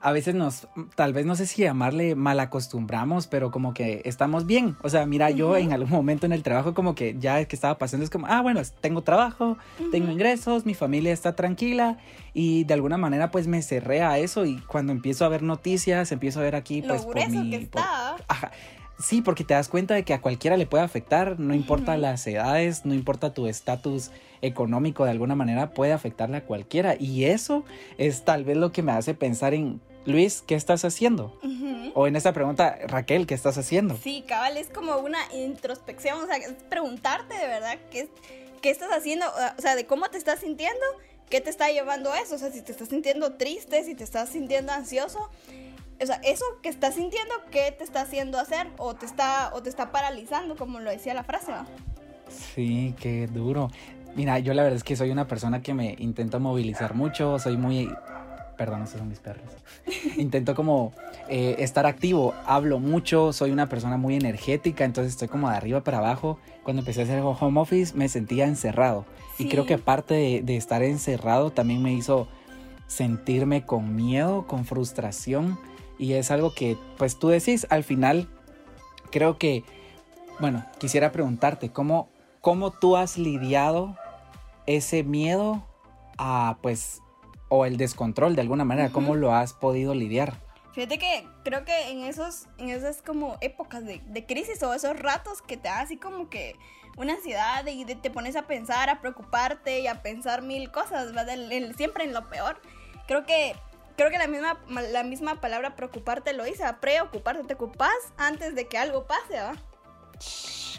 a 0.00 0.12
veces 0.12 0.34
nos, 0.34 0.68
tal 0.94 1.12
vez 1.12 1.26
no 1.26 1.34
sé 1.34 1.46
si 1.46 1.62
llamarle 1.62 2.14
mal 2.14 2.38
acostumbramos, 2.40 3.26
pero 3.26 3.50
como 3.50 3.74
que 3.74 4.02
estamos 4.04 4.46
bien. 4.46 4.76
O 4.82 4.88
sea, 4.88 5.06
mira, 5.06 5.30
yo 5.30 5.56
en 5.56 5.72
algún 5.72 5.90
momento 5.90 6.26
en 6.26 6.32
el 6.32 6.42
trabajo 6.42 6.74
como 6.74 6.94
que 6.94 7.16
ya 7.18 7.44
que 7.44 7.56
estaba 7.56 7.78
pasando 7.78 8.04
es 8.04 8.10
como, 8.10 8.26
ah, 8.28 8.40
bueno, 8.40 8.60
tengo 8.80 9.02
trabajo, 9.02 9.58
tengo 9.90 10.10
ingresos, 10.10 10.66
mi 10.66 10.74
familia 10.74 11.12
está 11.12 11.34
tranquila 11.34 11.98
y 12.32 12.64
de 12.64 12.74
alguna 12.74 12.96
manera 12.96 13.30
pues 13.30 13.48
me 13.48 13.60
cerré 13.62 14.02
a 14.02 14.18
eso 14.18 14.46
y 14.46 14.58
cuando 14.60 14.92
empiezo 14.92 15.24
a 15.24 15.28
ver 15.28 15.42
noticias, 15.42 16.12
empiezo 16.12 16.40
a 16.40 16.42
ver 16.44 16.54
aquí 16.54 16.82
pues 16.82 17.02
por 17.02 17.16
mi... 17.28 17.50
Que 17.50 17.56
está. 17.56 18.16
ajá, 18.28 18.52
Sí, 19.00 19.22
porque 19.22 19.44
te 19.44 19.54
das 19.54 19.68
cuenta 19.68 19.94
de 19.94 20.02
que 20.02 20.12
a 20.12 20.20
cualquiera 20.20 20.56
le 20.56 20.66
puede 20.66 20.82
afectar, 20.82 21.38
no 21.38 21.54
importa 21.54 21.96
las 21.96 22.26
edades, 22.26 22.84
no 22.84 22.94
importa 22.94 23.32
tu 23.32 23.46
estatus 23.46 24.10
económico, 24.42 25.04
de 25.04 25.12
alguna 25.12 25.36
manera 25.36 25.70
puede 25.70 25.92
afectarle 25.92 26.38
a 26.38 26.44
cualquiera. 26.44 26.96
Y 26.98 27.26
eso 27.26 27.64
es 27.96 28.24
tal 28.24 28.42
vez 28.42 28.56
lo 28.56 28.72
que 28.72 28.82
me 28.82 28.90
hace 28.90 29.14
pensar 29.14 29.54
en, 29.54 29.80
Luis, 30.04 30.42
¿qué 30.46 30.54
estás 30.54 30.84
haciendo? 30.84 31.38
O 31.94 32.06
en 32.06 32.16
esta 32.16 32.32
pregunta, 32.32 32.78
Raquel, 32.86 33.26
¿qué 33.26 33.34
estás 33.34 33.58
haciendo? 33.58 33.96
Sí, 33.96 34.24
cabal, 34.26 34.56
es 34.56 34.68
como 34.68 34.96
una 34.98 35.18
introspección, 35.34 36.20
o 36.22 36.26
sea, 36.26 36.36
es 36.36 36.52
preguntarte 36.68 37.34
de 37.34 37.46
verdad 37.46 37.78
qué, 37.90 38.08
qué 38.62 38.70
estás 38.70 38.90
haciendo, 38.90 39.26
o 39.26 39.60
sea, 39.60 39.74
de 39.74 39.86
cómo 39.86 40.08
te 40.08 40.18
estás 40.18 40.40
sintiendo, 40.40 40.84
qué 41.28 41.40
te 41.40 41.50
está 41.50 41.70
llevando 41.70 42.12
a 42.12 42.20
eso, 42.20 42.36
o 42.36 42.38
sea, 42.38 42.50
si 42.50 42.62
te 42.62 42.72
estás 42.72 42.88
sintiendo 42.88 43.34
triste, 43.34 43.84
si 43.84 43.94
te 43.94 44.04
estás 44.04 44.30
sintiendo 44.30 44.72
ansioso 44.72 45.28
o 46.00 46.06
sea, 46.06 46.20
eso 46.24 46.44
que 46.62 46.68
estás 46.68 46.94
sintiendo, 46.94 47.34
¿qué 47.50 47.74
te 47.76 47.82
está 47.82 48.02
haciendo 48.02 48.38
hacer? 48.38 48.68
O 48.78 48.94
te 48.94 49.06
está, 49.06 49.50
o 49.52 49.62
te 49.62 49.68
está 49.68 49.90
paralizando, 49.90 50.56
como 50.56 50.78
lo 50.80 50.90
decía 50.90 51.14
la 51.14 51.24
frase, 51.24 51.52
Sí, 52.54 52.94
qué 53.00 53.26
duro. 53.26 53.70
Mira, 54.14 54.38
yo 54.38 54.52
la 54.54 54.62
verdad 54.62 54.76
es 54.76 54.84
que 54.84 54.96
soy 54.96 55.10
una 55.10 55.26
persona 55.26 55.62
que 55.62 55.74
me 55.74 55.96
intento 55.98 56.40
movilizar 56.40 56.94
mucho, 56.94 57.38
soy 57.38 57.56
muy... 57.56 57.90
Perdón, 58.58 58.82
esos 58.82 58.98
son 58.98 59.08
mis 59.08 59.20
perros. 59.20 59.46
Intento 60.16 60.54
como 60.56 60.92
eh, 61.28 61.56
estar 61.60 61.86
activo, 61.86 62.34
hablo 62.44 62.80
mucho, 62.80 63.32
soy 63.32 63.52
una 63.52 63.68
persona 63.68 63.96
muy 63.96 64.16
energética, 64.16 64.84
entonces 64.84 65.12
estoy 65.12 65.28
como 65.28 65.48
de 65.48 65.56
arriba 65.56 65.84
para 65.84 65.98
abajo. 65.98 66.38
Cuando 66.64 66.80
empecé 66.80 67.02
a 67.02 67.04
hacer 67.04 67.22
home 67.22 67.60
office 67.60 67.96
me 67.96 68.08
sentía 68.08 68.46
encerrado. 68.46 69.06
Y 69.38 69.48
creo 69.48 69.64
que 69.64 69.74
aparte 69.74 70.14
de, 70.14 70.42
de 70.42 70.56
estar 70.56 70.82
encerrado 70.82 71.52
también 71.52 71.80
me 71.82 71.92
hizo 71.94 72.28
sentirme 72.88 73.64
con 73.64 73.94
miedo, 73.94 74.46
con 74.46 74.64
frustración 74.64 75.58
Y 75.98 76.14
es 76.14 76.32
algo 76.32 76.52
que, 76.52 76.76
pues 76.96 77.18
tú 77.18 77.28
decís, 77.28 77.66
al 77.70 77.84
final, 77.84 78.28
creo 79.12 79.38
que, 79.38 79.62
bueno, 80.40 80.64
quisiera 80.78 81.12
preguntarte, 81.12 81.70
¿cómo, 81.70 82.08
cómo 82.40 82.72
tú 82.72 82.96
has 82.96 83.18
lidiado 83.18 83.96
ese 84.66 85.04
miedo 85.04 85.64
a, 86.18 86.58
pues, 86.62 87.00
o 87.48 87.64
el 87.64 87.76
descontrol 87.76 88.34
de 88.34 88.42
alguna 88.42 88.64
manera, 88.64 88.90
cómo 88.90 89.14
lo 89.14 89.34
has 89.34 89.52
podido 89.52 89.94
lidiar? 89.94 90.34
Fíjate 90.72 90.98
que 90.98 91.26
creo 91.44 91.64
que 91.64 91.90
en 91.90 92.04
esos, 92.04 92.46
en 92.58 92.68
esas 92.68 93.02
como 93.02 93.36
épocas 93.40 93.84
de, 93.84 94.00
de 94.06 94.26
crisis 94.26 94.62
o 94.62 94.74
esos 94.74 94.98
ratos 94.98 95.42
que 95.42 95.56
te 95.56 95.68
da 95.68 95.80
así 95.80 95.96
como 95.96 96.28
que 96.28 96.54
una 96.96 97.14
ansiedad 97.14 97.64
y 97.66 97.84
te 97.84 98.10
pones 98.10 98.36
a 98.36 98.42
pensar, 98.42 98.90
a 98.90 99.00
preocuparte 99.00 99.80
y 99.80 99.86
a 99.86 100.02
pensar 100.02 100.42
mil 100.42 100.70
cosas, 100.70 101.12
¿verdad? 101.12 101.36
siempre 101.76 102.04
en 102.04 102.12
lo 102.12 102.28
peor. 102.28 102.60
Creo 103.06 103.24
que 103.24 103.54
creo 103.96 104.10
que 104.10 104.18
la 104.18 104.28
misma, 104.28 104.58
la 104.92 105.02
misma 105.02 105.40
palabra 105.40 105.74
preocuparte 105.74 106.32
lo 106.32 106.44
dice, 106.44 106.64
a 106.64 106.78
preocuparte, 106.80 107.42
te 107.44 107.54
ocupas 107.54 107.90
antes 108.16 108.54
de 108.54 108.68
que 108.68 108.78
algo 108.78 109.06
pase, 109.06 109.32
¿verdad? 109.32 109.58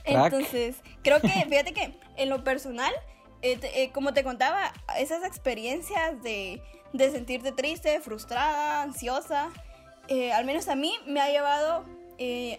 Entonces, 0.05 0.77
creo 1.03 1.19
que, 1.21 1.27
fíjate 1.49 1.73
que 1.73 1.99
en 2.15 2.29
lo 2.29 2.43
personal, 2.43 2.93
eh, 3.41 3.59
eh, 3.61 3.91
como 3.91 4.13
te 4.13 4.23
contaba, 4.23 4.73
esas 4.97 5.23
experiencias 5.23 6.21
de, 6.21 6.61
de 6.93 7.11
sentirte 7.11 7.51
triste, 7.51 7.99
frustrada, 8.01 8.81
ansiosa, 8.81 9.49
eh, 10.07 10.31
al 10.31 10.45
menos 10.45 10.67
a 10.67 10.75
mí 10.75 10.93
me 11.05 11.21
ha 11.21 11.29
llevado 11.29 11.85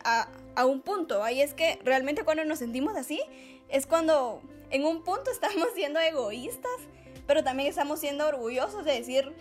a, 0.04 0.28
a, 0.54 0.64
un 0.66 0.80
punto. 0.80 1.22
Ahí 1.22 1.42
es 1.42 1.52
que 1.52 1.78
realmente 1.84 2.24
cuando 2.24 2.44
nos 2.44 2.58
sentimos 2.58 2.96
así, 2.96 3.20
es 3.68 3.86
cuando 3.86 4.40
en 4.70 4.84
un 4.84 5.02
punto 5.02 5.30
estamos 5.32 5.68
siendo 5.74 6.00
egoístas, 6.00 6.72
pero 7.26 7.44
también 7.44 7.68
estamos 7.68 8.00
siendo 8.00 8.26
orgullosos 8.26 8.84
de 8.84 8.92
decir, 8.92 9.32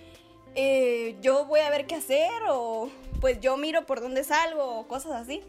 eh, 0.55 1.15
yo 1.21 1.45
voy 1.45 1.59
a 1.61 1.69
ver 1.69 1.85
qué 1.85 1.95
hacer 1.95 2.31
o 2.49 2.89
pues 3.21 3.39
yo 3.39 3.57
miro 3.57 3.85
por 3.85 4.01
dónde 4.01 4.23
salgo 4.23 4.79
o 4.79 4.87
cosas 4.87 5.13
así. 5.13 5.41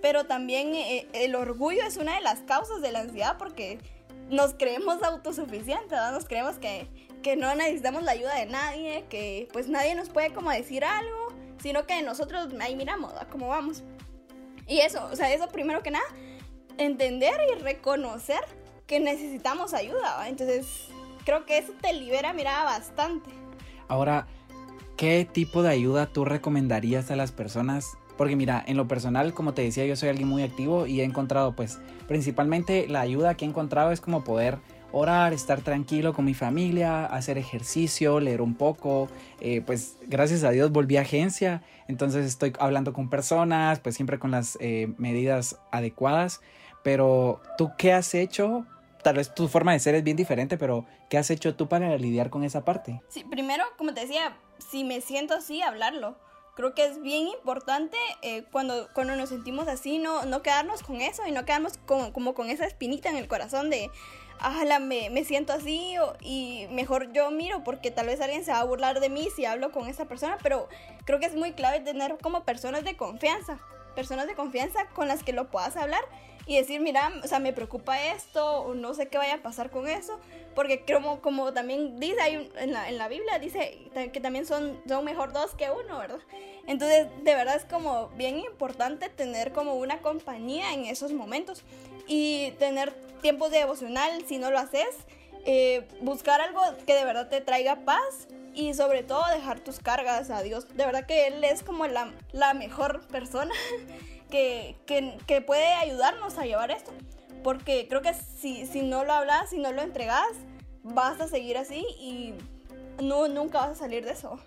Pero 0.00 0.24
también 0.24 0.74
eh, 0.74 1.08
el 1.12 1.34
orgullo 1.34 1.82
es 1.84 1.96
una 1.96 2.16
de 2.16 2.20
las 2.20 2.40
causas 2.40 2.82
de 2.82 2.92
la 2.92 3.00
ansiedad 3.00 3.36
porque 3.38 3.78
nos 4.30 4.54
creemos 4.54 5.02
autosuficientes, 5.02 5.90
¿verdad? 5.90 6.12
nos 6.12 6.24
creemos 6.24 6.58
que, 6.58 6.88
que 7.22 7.36
no 7.36 7.54
necesitamos 7.54 8.02
la 8.02 8.12
ayuda 8.12 8.34
de 8.34 8.46
nadie, 8.46 9.04
que 9.08 9.48
pues 9.52 9.68
nadie 9.68 9.94
nos 9.94 10.08
puede 10.08 10.32
como 10.32 10.50
decir 10.50 10.84
algo, 10.84 11.28
sino 11.62 11.86
que 11.86 12.02
nosotros 12.02 12.48
ahí 12.60 12.76
miramos 12.76 13.12
cómo 13.30 13.48
vamos. 13.48 13.82
Y 14.66 14.78
eso, 14.80 15.06
o 15.12 15.16
sea, 15.16 15.32
eso 15.32 15.48
primero 15.48 15.82
que 15.82 15.90
nada, 15.90 16.04
entender 16.78 17.34
y 17.50 17.60
reconocer 17.60 18.40
que 18.86 19.00
necesitamos 19.00 19.74
ayuda. 19.74 20.28
Entonces, 20.28 20.88
creo 21.24 21.44
que 21.46 21.58
eso 21.58 21.72
te 21.80 21.92
libera, 21.92 22.32
mira, 22.32 22.64
bastante. 22.64 23.30
Ahora, 23.88 24.26
¿qué 24.96 25.28
tipo 25.30 25.62
de 25.62 25.70
ayuda 25.70 26.06
tú 26.06 26.24
recomendarías 26.24 27.10
a 27.10 27.16
las 27.16 27.32
personas? 27.32 27.96
Porque 28.16 28.36
mira, 28.36 28.62
en 28.66 28.76
lo 28.76 28.86
personal, 28.86 29.34
como 29.34 29.54
te 29.54 29.62
decía, 29.62 29.84
yo 29.86 29.96
soy 29.96 30.08
alguien 30.08 30.28
muy 30.28 30.42
activo 30.42 30.86
y 30.86 31.00
he 31.00 31.04
encontrado, 31.04 31.54
pues, 31.54 31.80
principalmente 32.06 32.86
la 32.88 33.00
ayuda 33.00 33.34
que 33.34 33.44
he 33.44 33.48
encontrado 33.48 33.90
es 33.90 34.00
como 34.00 34.22
poder 34.22 34.58
orar, 34.94 35.32
estar 35.32 35.60
tranquilo 35.60 36.14
con 36.14 36.24
mi 36.24 36.34
familia, 36.34 37.04
hacer 37.06 37.36
ejercicio, 37.36 38.20
leer 38.20 38.40
un 38.40 38.54
poco. 38.54 39.08
Eh, 39.40 39.60
pues 39.60 39.96
gracias 40.06 40.44
a 40.44 40.50
Dios 40.50 40.70
volví 40.70 40.96
a 40.96 41.00
agencia, 41.00 41.62
entonces 41.88 42.24
estoy 42.24 42.52
hablando 42.60 42.92
con 42.92 43.10
personas, 43.10 43.80
pues 43.80 43.96
siempre 43.96 44.20
con 44.20 44.30
las 44.30 44.56
eh, 44.60 44.92
medidas 44.96 45.58
adecuadas. 45.72 46.40
Pero 46.84 47.42
tú, 47.58 47.72
¿qué 47.76 47.92
has 47.92 48.14
hecho? 48.14 48.66
Tal 49.02 49.16
vez 49.16 49.34
tu 49.34 49.48
forma 49.48 49.72
de 49.72 49.80
ser 49.80 49.96
es 49.96 50.04
bien 50.04 50.16
diferente, 50.16 50.56
pero 50.56 50.86
¿qué 51.10 51.18
has 51.18 51.28
hecho 51.30 51.56
tú 51.56 51.68
para 51.68 51.96
lidiar 51.96 52.30
con 52.30 52.44
esa 52.44 52.64
parte? 52.64 53.02
Sí, 53.08 53.24
primero, 53.24 53.64
como 53.76 53.94
te 53.94 54.02
decía, 54.02 54.36
si 54.58 54.84
me 54.84 55.00
siento 55.00 55.34
así, 55.34 55.60
hablarlo. 55.60 56.16
Creo 56.54 56.74
que 56.74 56.84
es 56.84 57.02
bien 57.02 57.28
importante 57.28 57.96
eh, 58.22 58.44
cuando, 58.52 58.88
cuando 58.94 59.16
nos 59.16 59.28
sentimos 59.28 59.66
así, 59.68 59.98
no, 59.98 60.24
no 60.24 60.42
quedarnos 60.42 60.82
con 60.82 61.00
eso 61.00 61.26
y 61.26 61.32
no 61.32 61.44
quedarnos 61.44 61.78
como 61.86 62.34
con 62.34 62.48
esa 62.48 62.64
espinita 62.64 63.10
en 63.10 63.16
el 63.16 63.26
corazón 63.26 63.70
de, 63.70 63.90
ajala, 64.38 64.78
me, 64.78 65.10
me 65.10 65.24
siento 65.24 65.52
así 65.52 65.96
y 66.20 66.66
mejor 66.70 67.12
yo 67.12 67.30
miro 67.30 67.64
porque 67.64 67.90
tal 67.90 68.06
vez 68.06 68.20
alguien 68.20 68.44
se 68.44 68.52
va 68.52 68.60
a 68.60 68.64
burlar 68.64 69.00
de 69.00 69.08
mí 69.08 69.28
si 69.34 69.44
hablo 69.44 69.72
con 69.72 69.88
esa 69.88 70.06
persona, 70.06 70.38
pero 70.42 70.68
creo 71.04 71.18
que 71.18 71.26
es 71.26 71.34
muy 71.34 71.52
clave 71.52 71.80
tener 71.80 72.18
como 72.18 72.44
personas 72.44 72.84
de 72.84 72.96
confianza, 72.96 73.58
personas 73.94 74.26
de 74.26 74.34
confianza 74.34 74.86
con 74.94 75.08
las 75.08 75.22
que 75.22 75.32
lo 75.32 75.50
puedas 75.50 75.76
hablar 75.76 76.02
y 76.46 76.56
decir, 76.56 76.80
mira, 76.80 77.10
o 77.22 77.26
sea, 77.26 77.38
me 77.38 77.52
preocupa 77.52 78.02
esto, 78.08 78.60
o 78.60 78.74
no 78.74 78.92
sé 78.92 79.08
qué 79.08 79.16
vaya 79.16 79.34
a 79.34 79.42
pasar 79.42 79.70
con 79.70 79.88
eso, 79.88 80.20
porque 80.54 80.84
como, 80.84 81.20
como 81.22 81.52
también 81.54 81.98
dice 81.98 82.20
ahí 82.20 82.50
en 82.58 82.72
la, 82.72 82.88
en 82.88 82.98
la 82.98 83.08
Biblia, 83.08 83.38
dice 83.38 83.78
que 84.12 84.20
también 84.20 84.44
son, 84.44 84.78
son 84.86 85.04
mejor 85.04 85.32
dos 85.32 85.54
que 85.54 85.70
uno, 85.70 85.98
¿verdad? 85.98 86.18
Entonces, 86.66 87.06
de 87.22 87.34
verdad 87.34 87.56
es 87.56 87.64
como 87.64 88.08
bien 88.10 88.38
importante 88.38 89.08
tener 89.08 89.52
como 89.52 89.74
una 89.74 90.02
compañía 90.02 90.74
en 90.74 90.84
esos 90.84 91.12
momentos 91.12 91.64
y 92.06 92.52
tener 92.58 92.92
tiempos 93.22 93.50
de 93.50 93.58
devocional, 93.58 94.24
si 94.26 94.36
no 94.36 94.50
lo 94.50 94.58
haces, 94.58 94.96
eh, 95.46 95.86
buscar 96.00 96.40
algo 96.40 96.60
que 96.86 96.94
de 96.94 97.04
verdad 97.04 97.28
te 97.28 97.40
traiga 97.40 97.76
paz 97.84 98.28
y 98.54 98.74
sobre 98.74 99.02
todo 99.02 99.22
dejar 99.34 99.60
tus 99.60 99.78
cargas 99.78 100.30
a 100.30 100.42
Dios. 100.42 100.68
De 100.68 100.86
verdad 100.86 101.06
que 101.06 101.26
Él 101.26 101.42
es 101.44 101.62
como 101.62 101.86
la, 101.86 102.12
la 102.32 102.54
mejor 102.54 103.06
persona 103.08 103.52
que, 104.30 105.44
puede 105.46 105.72
ayudarnos 105.74 106.38
a 106.38 106.44
llevar 106.44 106.70
esto. 106.70 106.92
Porque 107.42 107.86
creo 107.88 108.00
que 108.00 108.14
si, 108.14 108.66
si 108.66 108.82
no 108.82 109.04
lo 109.04 109.12
hablas, 109.12 109.50
si 109.50 109.58
no 109.58 109.72
lo 109.72 109.82
entregas, 109.82 110.30
vas 110.82 111.20
a 111.20 111.28
seguir 111.28 111.58
así 111.58 111.84
y 112.00 112.34
no, 113.02 113.28
nunca 113.28 113.60
vas 113.60 113.70
a 113.70 113.74
salir 113.74 114.04
de 114.04 114.12
eso. 114.12 114.38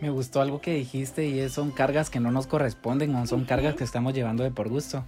Me 0.00 0.10
gustó 0.10 0.40
algo 0.40 0.60
que 0.60 0.74
dijiste 0.74 1.26
y 1.26 1.40
es, 1.40 1.52
son 1.52 1.70
cargas 1.70 2.10
que 2.10 2.20
no 2.20 2.30
nos 2.30 2.46
corresponden 2.46 3.14
o 3.14 3.26
son 3.26 3.44
cargas 3.44 3.74
que 3.74 3.84
estamos 3.84 4.14
llevando 4.14 4.42
de 4.42 4.50
por 4.50 4.68
gusto. 4.68 5.04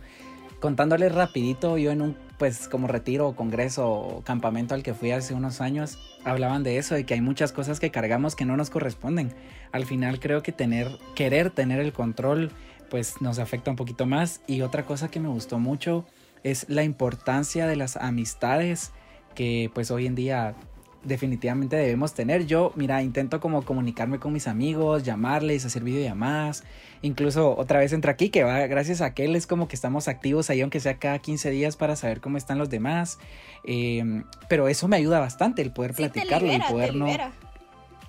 Contándoles 0.60 1.14
rapidito, 1.14 1.76
yo 1.78 1.90
en 1.90 2.02
un 2.02 2.16
pues 2.38 2.68
como 2.68 2.88
retiro, 2.88 3.36
congreso 3.36 3.88
o 3.88 4.22
campamento 4.22 4.74
al 4.74 4.82
que 4.82 4.92
fui 4.92 5.12
hace 5.12 5.34
unos 5.34 5.60
años, 5.60 5.98
hablaban 6.24 6.62
de 6.62 6.78
eso, 6.78 6.94
de 6.94 7.04
que 7.04 7.14
hay 7.14 7.20
muchas 7.20 7.52
cosas 7.52 7.78
que 7.78 7.90
cargamos 7.90 8.34
que 8.34 8.44
no 8.44 8.56
nos 8.56 8.70
corresponden. 8.70 9.32
Al 9.72 9.86
final 9.86 10.18
creo 10.18 10.42
que 10.42 10.52
tener, 10.52 10.88
querer 11.14 11.50
tener 11.50 11.80
el 11.80 11.92
control 11.92 12.50
pues 12.90 13.20
nos 13.20 13.38
afecta 13.38 13.70
un 13.70 13.76
poquito 13.76 14.06
más. 14.06 14.40
Y 14.46 14.62
otra 14.62 14.84
cosa 14.84 15.10
que 15.10 15.20
me 15.20 15.28
gustó 15.28 15.58
mucho 15.58 16.06
es 16.42 16.66
la 16.68 16.84
importancia 16.84 17.66
de 17.66 17.76
las 17.76 17.96
amistades 17.96 18.92
que 19.34 19.70
pues 19.74 19.90
hoy 19.90 20.06
en 20.06 20.14
día 20.14 20.54
definitivamente 21.04 21.76
debemos 21.76 22.14
tener. 22.14 22.46
Yo, 22.46 22.72
mira, 22.74 23.02
intento 23.02 23.40
como 23.40 23.64
comunicarme 23.64 24.18
con 24.18 24.32
mis 24.32 24.48
amigos, 24.48 25.04
llamarles, 25.04 25.64
hacer 25.64 25.84
videollamadas. 25.84 26.64
Incluso 27.02 27.56
otra 27.56 27.78
vez 27.78 27.92
entra 27.92 28.12
aquí, 28.12 28.30
que 28.30 28.44
va, 28.44 28.66
gracias 28.66 29.00
a 29.00 29.06
aquel 29.06 29.36
es 29.36 29.46
como 29.46 29.68
que 29.68 29.76
estamos 29.76 30.08
activos 30.08 30.50
ahí, 30.50 30.60
aunque 30.60 30.80
sea 30.80 30.98
cada 30.98 31.18
15 31.18 31.50
días, 31.50 31.76
para 31.76 31.96
saber 31.96 32.20
cómo 32.20 32.38
están 32.38 32.58
los 32.58 32.70
demás. 32.70 33.18
Em, 33.64 34.24
pero 34.48 34.68
eso 34.68 34.88
me 34.88 34.96
ayuda 34.96 35.20
bastante, 35.20 35.62
el 35.62 35.72
poder 35.72 35.94
platicarlo 35.94 36.52
y 36.52 36.60
poder 36.60 36.94
no. 36.94 37.06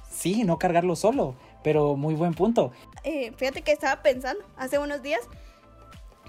Sí, 0.09 0.43
no 0.43 0.57
cargarlo 0.57 0.95
solo. 0.95 1.35
Pero 1.63 1.95
muy 1.95 2.13
buen 2.13 2.33
punto. 2.33 2.71
Eh, 3.03 3.33
fíjate 3.37 3.63
que 3.63 3.71
estaba 3.71 4.01
pensando 4.01 4.43
hace 4.55 4.77
unos 4.77 5.01
días 5.01 5.21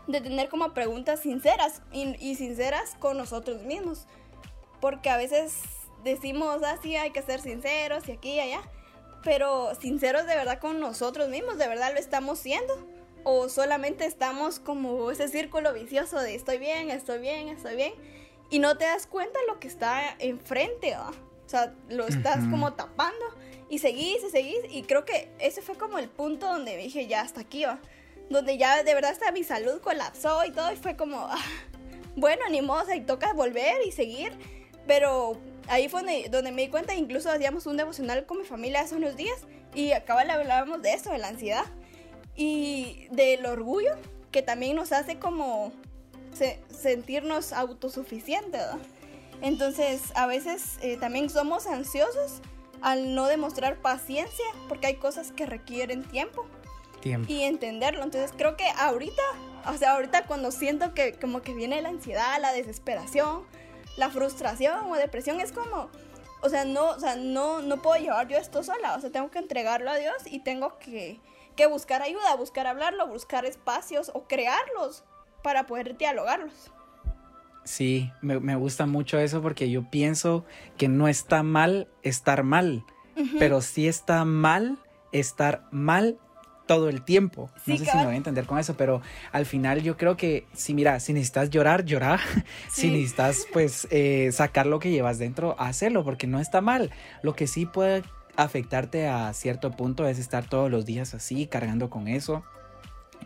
de 0.06 0.20
tener 0.20 0.48
como 0.48 0.72
preguntas 0.72 1.20
sinceras 1.20 1.82
y, 1.92 2.34
sinceras 2.36 2.96
con 2.98 3.16
nosotros 3.16 3.62
mismos. 3.62 4.06
Porque 4.80 5.10
a 5.10 5.16
veces 5.16 5.62
decimos 6.10 6.62
así, 6.62 6.96
ah, 6.96 7.02
hay 7.02 7.10
que 7.10 7.22
ser 7.22 7.40
sinceros 7.40 8.08
y 8.08 8.12
aquí 8.12 8.30
y 8.34 8.40
allá. 8.40 8.62
Pero 9.22 9.74
sinceros 9.74 10.26
de 10.26 10.36
verdad 10.36 10.60
con 10.60 10.80
nosotros 10.80 11.28
mismos, 11.28 11.58
de 11.58 11.68
verdad 11.68 11.92
lo 11.92 11.98
estamos 11.98 12.38
siendo. 12.38 12.74
O 13.24 13.48
solamente 13.48 14.06
estamos 14.06 14.60
como 14.60 15.10
ese 15.10 15.26
círculo 15.28 15.72
vicioso 15.72 16.20
de 16.20 16.36
estoy 16.36 16.58
bien, 16.58 16.90
estoy 16.90 17.18
bien, 17.18 17.48
estoy 17.48 17.74
bien. 17.74 17.92
Y 18.50 18.60
no 18.60 18.78
te 18.78 18.84
das 18.84 19.08
cuenta 19.08 19.40
lo 19.48 19.58
que 19.58 19.66
está 19.66 20.14
enfrente, 20.20 20.96
O 20.96 21.48
sea, 21.48 21.74
lo 21.88 22.06
estás 22.06 22.38
como 22.48 22.74
tapando 22.74 23.24
y 23.68 23.78
seguís 23.80 24.22
y 24.22 24.30
seguís. 24.30 24.60
Y 24.70 24.84
creo 24.84 25.04
que 25.04 25.28
ese 25.40 25.60
fue 25.60 25.76
como 25.76 25.98
el 25.98 26.08
punto 26.08 26.46
donde 26.46 26.76
dije, 26.76 27.08
ya 27.08 27.22
hasta 27.22 27.40
aquí 27.40 27.64
va. 27.64 27.80
Donde 28.30 28.58
ya 28.58 28.82
de 28.84 28.94
verdad 28.94 29.10
hasta 29.10 29.32
mi 29.32 29.42
salud 29.42 29.80
colapsó 29.80 30.44
y 30.44 30.52
todo. 30.52 30.72
Y 30.72 30.76
fue 30.76 30.96
como, 30.96 31.18
ah, 31.18 31.44
bueno, 32.14 32.44
ni 32.48 32.62
modo, 32.62 32.94
y 32.94 33.00
toca 33.00 33.32
volver 33.32 33.84
y 33.84 33.90
seguir. 33.90 34.32
Pero 34.86 35.36
ahí 35.68 35.88
fue 35.88 36.02
donde, 36.30 36.52
me 36.52 36.62
di 36.62 36.68
cuenta, 36.68 36.94
incluso 36.94 37.30
hacíamos 37.30 37.66
un 37.66 37.76
devocional 37.76 38.26
con 38.26 38.38
mi 38.38 38.44
familia 38.44 38.80
hace 38.80 38.96
unos 38.96 39.16
días. 39.16 39.38
Y 39.74 39.92
acá 39.92 40.18
hablábamos 40.18 40.82
de 40.82 40.92
eso, 40.92 41.10
de 41.10 41.18
la 41.18 41.28
ansiedad. 41.28 41.64
Y 42.34 43.08
del 43.10 43.46
orgullo, 43.46 43.92
que 44.30 44.42
también 44.42 44.76
nos 44.76 44.92
hace 44.92 45.18
como 45.18 45.72
sentirnos 46.70 47.52
autosuficientes, 47.52 48.60
Entonces, 49.40 50.00
a 50.14 50.26
veces 50.26 50.78
eh, 50.82 50.96
también 50.98 51.30
somos 51.30 51.66
ansiosos 51.66 52.40
al 52.82 53.14
no 53.14 53.26
demostrar 53.26 53.76
paciencia, 53.80 54.44
porque 54.68 54.86
hay 54.86 54.96
cosas 54.96 55.32
que 55.32 55.46
requieren 55.46 56.04
tiempo. 56.04 56.46
Tiempo. 57.00 57.30
Y 57.30 57.42
entenderlo. 57.42 58.02
Entonces 58.02 58.32
creo 58.36 58.56
que 58.56 58.66
ahorita, 58.76 59.22
o 59.66 59.76
sea, 59.76 59.94
ahorita 59.94 60.26
cuando 60.26 60.50
siento 60.50 60.94
que 60.94 61.12
como 61.14 61.42
que 61.42 61.54
viene 61.54 61.80
la 61.82 61.90
ansiedad, 61.90 62.40
la 62.40 62.52
desesperación, 62.52 63.44
la 63.96 64.10
frustración 64.10 64.90
o 64.90 64.96
depresión, 64.96 65.40
es 65.40 65.52
como, 65.52 65.88
o 66.42 66.48
sea, 66.48 66.64
no, 66.64 66.90
o 66.90 67.00
sea, 67.00 67.16
no, 67.16 67.62
no 67.62 67.82
puedo 67.82 68.00
llevar 68.00 68.28
yo 68.28 68.36
esto 68.36 68.62
sola, 68.62 68.94
o 68.96 69.00
sea, 69.00 69.10
tengo 69.10 69.30
que 69.30 69.38
entregarlo 69.38 69.90
a 69.90 69.96
Dios 69.96 70.14
y 70.26 70.40
tengo 70.40 70.78
que, 70.78 71.18
que 71.56 71.66
buscar 71.66 72.02
ayuda, 72.02 72.36
buscar 72.36 72.66
hablarlo, 72.66 73.06
buscar 73.06 73.44
espacios 73.44 74.10
o 74.14 74.28
crearlos 74.28 75.04
para 75.42 75.66
poder 75.66 75.96
dialogarlos. 75.96 76.72
Sí, 77.64 78.12
me, 78.20 78.54
gusta 78.54 78.86
mucho 78.86 79.18
eso 79.18 79.42
porque 79.42 79.68
yo 79.68 79.90
pienso 79.90 80.44
que 80.76 80.86
no 80.86 81.08
está 81.08 81.42
mal 81.42 81.88
estar 82.04 82.44
mal, 82.44 82.84
pero 83.40 83.60
sí 83.60 83.88
está 83.88 84.24
mal 84.24 84.78
estar 85.10 85.66
mal 85.72 86.16
todo 86.66 86.88
el 86.88 87.02
tiempo. 87.02 87.50
no 87.64 87.76
sé 87.78 87.84
si 87.84 87.96
me 87.96 88.04
voy 88.04 88.14
a 88.14 88.16
entender 88.16 88.44
con 88.44 88.58
eso, 88.58 88.76
pero 88.76 89.00
al 89.32 89.46
final 89.46 89.82
yo 89.82 89.96
creo 89.96 90.16
que 90.16 90.46
si 90.52 90.74
mira, 90.74 91.00
si 91.00 91.12
necesitas 91.12 91.50
llorar, 91.50 91.84
llorar. 91.84 92.20
si 92.70 92.90
necesitas 92.90 93.46
pues 93.52 93.86
eh, 93.90 94.30
sacar 94.32 94.66
lo 94.66 94.78
que 94.78 94.90
llevas 94.90 95.18
dentro, 95.18 95.58
hacerlo, 95.58 96.04
porque 96.04 96.26
no 96.26 96.40
está 96.40 96.60
mal. 96.60 96.90
Lo 97.22 97.34
que 97.34 97.46
sí 97.46 97.66
puede 97.66 98.02
afectarte 98.36 99.08
a 99.08 99.32
cierto 99.32 99.70
punto 99.70 100.06
es 100.06 100.18
estar 100.18 100.48
todos 100.48 100.70
los 100.70 100.84
días 100.84 101.14
así, 101.14 101.46
cargando 101.46 101.88
con 101.88 102.08
eso. 102.08 102.44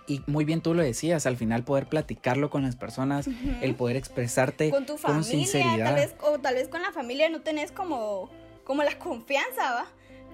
Y 0.07 0.23
muy 0.27 0.45
bien 0.45 0.61
tú 0.61 0.75
lo 0.75 0.83
decías, 0.83 1.27
al 1.27 1.37
final 1.37 1.65
poder 1.65 1.87
platicarlo 1.87 2.51
con 2.51 2.63
las 2.63 2.77
personas, 2.77 3.29
el 3.61 3.75
poder 3.75 3.97
expresarte 3.97 4.71
con 4.71 4.87
tu 4.87 4.99
familia, 4.99 5.85
Tal 5.85 5.95
vez, 5.95 6.15
o 6.21 6.39
tal 6.39 6.55
vez 6.55 6.69
con 6.69 6.83
la 6.83 6.93
familia 6.93 7.29
no 7.29 7.41
tenés 7.43 7.73
como, 7.73 8.31
como 8.65 8.83
la 8.83 8.99
confianza, 8.99 9.73
¿va? 9.73 9.87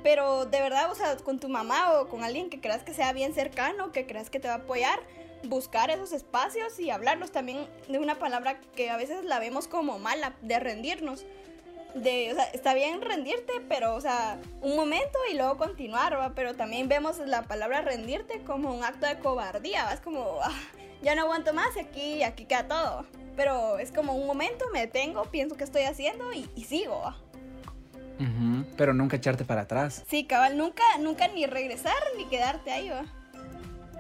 Pero 0.07 0.47
de 0.47 0.61
verdad, 0.61 0.89
o 0.93 0.95
sea, 0.95 1.17
con 1.17 1.41
tu 1.41 1.49
mamá 1.49 1.99
o 1.99 2.09
con 2.09 2.23
alguien 2.23 2.49
que 2.49 2.61
creas 2.61 2.85
que 2.85 2.95
sea 2.95 3.13
bien 3.13 3.35
cercano, 3.35 3.91
que 3.91 4.07
creas 4.07 4.31
que 4.31 4.39
te 4.39 4.47
va 4.47 4.55
a 4.55 4.59
apoyar, 4.59 5.01
buscar 5.43 5.91
esos 5.91 6.13
espacios 6.13 6.79
y 6.79 6.91
hablarlos 6.91 7.33
también 7.33 7.67
de 7.89 7.99
una 7.99 8.15
palabra 8.15 8.61
que 8.77 8.89
a 8.89 8.97
veces 8.97 9.25
la 9.25 9.41
vemos 9.41 9.67
como 9.67 9.99
mala, 9.99 10.37
de 10.43 10.61
rendirnos 10.61 11.27
de, 11.97 12.31
o 12.31 12.35
sea, 12.37 12.45
está 12.51 12.73
bien 12.73 13.01
rendirte, 13.01 13.55
pero, 13.69 13.97
o 13.97 14.01
sea, 14.01 14.39
un 14.63 14.77
momento 14.77 15.19
y 15.29 15.35
luego 15.35 15.57
continuar, 15.57 16.17
¿va? 16.17 16.35
Pero 16.37 16.55
también 16.55 16.87
vemos 16.87 17.19
la 17.19 17.43
palabra 17.43 17.81
rendirte 17.81 18.45
como 18.45 18.73
un 18.73 18.85
acto 18.85 19.07
de 19.07 19.19
cobardía, 19.19 19.87
¿va? 19.87 19.93
Es 19.95 20.01
como, 20.01 20.39
ah, 20.41 20.55
ya 21.03 21.17
no 21.17 21.23
aguanto 21.23 21.53
más 21.53 21.75
y 21.75 21.81
aquí, 21.81 22.23
aquí 22.23 22.45
queda 22.45 22.69
todo. 22.69 23.07
Pero 23.35 23.81
es 23.81 23.91
como 23.91 24.15
un 24.15 24.27
momento, 24.27 24.67
me 24.73 24.81
detengo, 24.81 25.25
pienso 25.25 25.57
qué 25.57 25.65
estoy 25.65 25.83
haciendo 25.83 26.33
y, 26.33 26.47
sigo, 26.65 27.01
¿va? 27.01 27.17
Pero 28.77 28.95
nunca 28.95 29.17
echarte 29.17 29.45
para 29.45 29.63
atrás. 29.63 30.05
Sí, 30.09 30.25
cabal, 30.25 30.57
nunca, 30.57 30.83
nunca 31.01 31.29
ni 31.29 31.47
regresar 31.47 31.95
ni 32.17 32.25
quedarte 32.27 32.71
ahí, 32.71 32.89
¿va? 32.89 33.05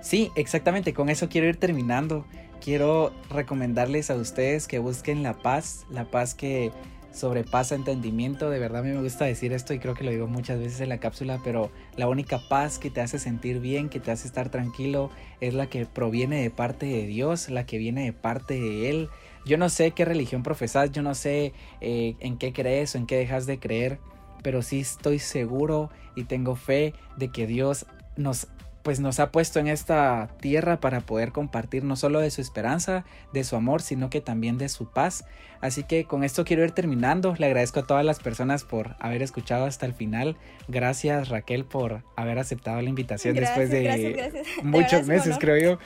Sí, 0.00 0.30
exactamente, 0.37 0.94
con 0.94 1.08
eso 1.08 1.28
quiero 1.28 1.49
ir 1.49 1.56
terminando. 1.56 2.26
Quiero 2.61 3.12
recomendarles 3.30 4.11
a 4.11 4.14
ustedes 4.14 4.66
que 4.66 4.78
busquen 4.78 5.23
la 5.23 5.35
paz, 5.35 5.87
la 5.90 6.04
paz 6.04 6.35
que 6.35 6.73
sobrepasa 7.16 7.75
entendimiento. 7.75 8.50
De 8.50 8.58
verdad 8.58 8.80
a 8.80 8.85
mí 8.85 8.90
me 8.90 9.02
gusta 9.02 9.25
decir 9.25 9.52
esto 9.52 9.75
y 9.75 9.78
creo 9.78 9.94
que 9.94 10.04
lo 10.04 10.11
digo 10.11 10.26
muchas 10.26 10.58
veces 10.58 10.80
en 10.80 10.90
la 10.90 10.99
cápsula, 10.99 11.40
pero 11.42 11.70
la 11.96 12.08
única 12.08 12.38
paz 12.49 12.78
que 12.78 12.90
te 12.90 13.00
hace 13.00 13.18
sentir 13.18 13.61
bien, 13.61 13.88
que 13.88 14.00
te 14.00 14.11
hace 14.11 14.26
estar 14.26 14.50
tranquilo, 14.50 15.11
es 15.40 15.54
la 15.54 15.66
que 15.66 15.87
proviene 15.87 16.42
de 16.42 16.50
parte 16.50 16.87
de 16.87 17.06
Dios, 17.06 17.49
la 17.49 17.66
que 17.66 17.78
viene 17.78 18.04
de 18.04 18.12
parte 18.12 18.54
de 18.54 18.90
Él. 18.90 19.08
Yo 19.46 19.56
no 19.56 19.68
sé 19.68 19.92
qué 19.92 20.04
religión 20.04 20.42
profesas, 20.42 20.90
yo 20.90 21.02
no 21.02 21.14
sé 21.14 21.54
eh, 21.80 22.16
en 22.18 22.36
qué 22.36 22.52
crees 22.52 22.94
o 22.94 22.98
en 22.98 23.06
qué 23.06 23.16
dejas 23.16 23.46
de 23.46 23.60
creer, 23.60 24.00
pero 24.42 24.60
sí 24.60 24.80
estoy 24.80 25.20
seguro 25.20 25.88
y 26.16 26.24
tengo 26.24 26.56
fe 26.56 26.94
de 27.16 27.28
que 27.28 27.46
Dios 27.46 27.86
nos 28.16 28.48
pues 28.86 29.00
nos 29.00 29.18
ha 29.18 29.32
puesto 29.32 29.58
en 29.58 29.66
esta 29.66 30.28
tierra 30.40 30.78
para 30.78 31.00
poder 31.00 31.32
compartir 31.32 31.82
no 31.82 31.96
solo 31.96 32.20
de 32.20 32.30
su 32.30 32.40
esperanza, 32.40 33.04
de 33.32 33.42
su 33.42 33.56
amor, 33.56 33.82
sino 33.82 34.10
que 34.10 34.20
también 34.20 34.58
de 34.58 34.68
su 34.68 34.88
paz. 34.88 35.24
Así 35.60 35.82
que 35.82 36.04
con 36.04 36.22
esto 36.22 36.44
quiero 36.44 36.62
ir 36.62 36.70
terminando. 36.70 37.34
Le 37.36 37.46
agradezco 37.46 37.80
a 37.80 37.82
todas 37.82 38.04
las 38.04 38.20
personas 38.20 38.62
por 38.62 38.94
haber 39.00 39.22
escuchado 39.22 39.64
hasta 39.64 39.86
el 39.86 39.92
final. 39.92 40.36
Gracias 40.68 41.30
Raquel 41.30 41.64
por 41.64 42.04
haber 42.14 42.38
aceptado 42.38 42.80
la 42.80 42.88
invitación 42.88 43.34
después 43.34 43.70
de 43.70 44.44
muchos 44.62 45.04
meses, 45.08 45.36
creo 45.40 45.58
yo. 45.58 45.78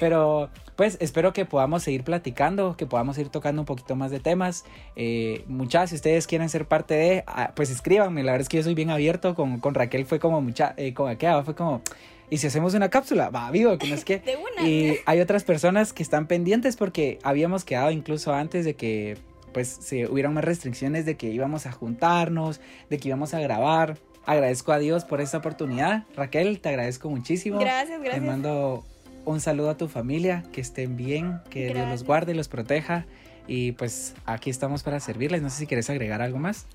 Pero 0.00 0.50
pues 0.76 0.96
espero 1.00 1.32
que 1.32 1.44
podamos 1.44 1.82
seguir 1.82 2.02
platicando, 2.02 2.76
que 2.76 2.86
podamos 2.86 3.18
ir 3.18 3.28
tocando 3.28 3.62
un 3.62 3.66
poquito 3.66 3.94
más 3.94 4.10
de 4.10 4.20
temas. 4.20 4.64
Eh, 4.96 5.44
muchas, 5.46 5.90
si 5.90 5.96
ustedes 5.96 6.26
quieren 6.26 6.48
ser 6.48 6.66
parte 6.66 6.94
de, 6.94 7.24
ah, 7.26 7.52
pues 7.54 7.70
escríbanme. 7.70 8.22
La 8.22 8.32
verdad 8.32 8.42
es 8.42 8.48
que 8.48 8.56
yo 8.56 8.62
soy 8.62 8.74
bien 8.74 8.90
abierto. 8.90 9.34
Con, 9.34 9.60
con 9.60 9.74
Raquel 9.74 10.06
fue 10.06 10.18
como 10.18 10.40
mucha, 10.40 10.74
eh, 10.76 10.94
con 10.94 11.08
aquella 11.08 11.42
fue 11.44 11.54
como, 11.54 11.82
y 12.30 12.38
si 12.38 12.46
hacemos 12.46 12.72
una 12.74 12.88
cápsula, 12.88 13.28
va, 13.28 13.50
vivo, 13.50 13.76
que 13.76 13.86
no 13.88 13.94
es 13.94 14.04
que. 14.04 14.22
Y 14.64 14.96
hay 15.06 15.20
otras 15.20 15.44
personas 15.44 15.92
que 15.92 16.02
están 16.02 16.26
pendientes 16.26 16.76
porque 16.76 17.18
habíamos 17.22 17.64
quedado 17.64 17.90
incluso 17.90 18.32
antes 18.32 18.64
de 18.64 18.74
que 18.74 19.18
pues 19.52 19.68
se 19.68 20.06
hubieran 20.06 20.32
más 20.34 20.44
restricciones 20.44 21.04
de 21.04 21.16
que 21.16 21.28
íbamos 21.28 21.66
a 21.66 21.72
juntarnos, 21.72 22.60
de 22.88 22.98
que 22.98 23.08
íbamos 23.08 23.34
a 23.34 23.40
grabar. 23.40 23.98
Agradezco 24.24 24.72
a 24.72 24.78
Dios 24.78 25.04
por 25.04 25.20
esta 25.20 25.38
oportunidad. 25.38 26.04
Raquel, 26.16 26.60
te 26.60 26.70
agradezco 26.70 27.10
muchísimo. 27.10 27.58
Gracias, 27.58 28.00
gracias. 28.00 28.22
Te 28.22 28.26
mando 28.26 28.84
un 29.24 29.40
saludo 29.40 29.70
a 29.70 29.76
tu 29.76 29.88
familia, 29.88 30.44
que 30.52 30.60
estén 30.60 30.96
bien, 30.96 31.40
que 31.50 31.72
Dios 31.72 31.88
los 31.88 32.04
guarde 32.04 32.32
y 32.32 32.34
los 32.34 32.48
proteja. 32.48 33.06
Y 33.46 33.72
pues 33.72 34.14
aquí 34.24 34.50
estamos 34.50 34.82
para 34.82 35.00
servirles. 35.00 35.42
No 35.42 35.50
sé 35.50 35.58
si 35.58 35.66
quieres 35.66 35.90
agregar 35.90 36.22
algo 36.22 36.38
más. 36.38 36.66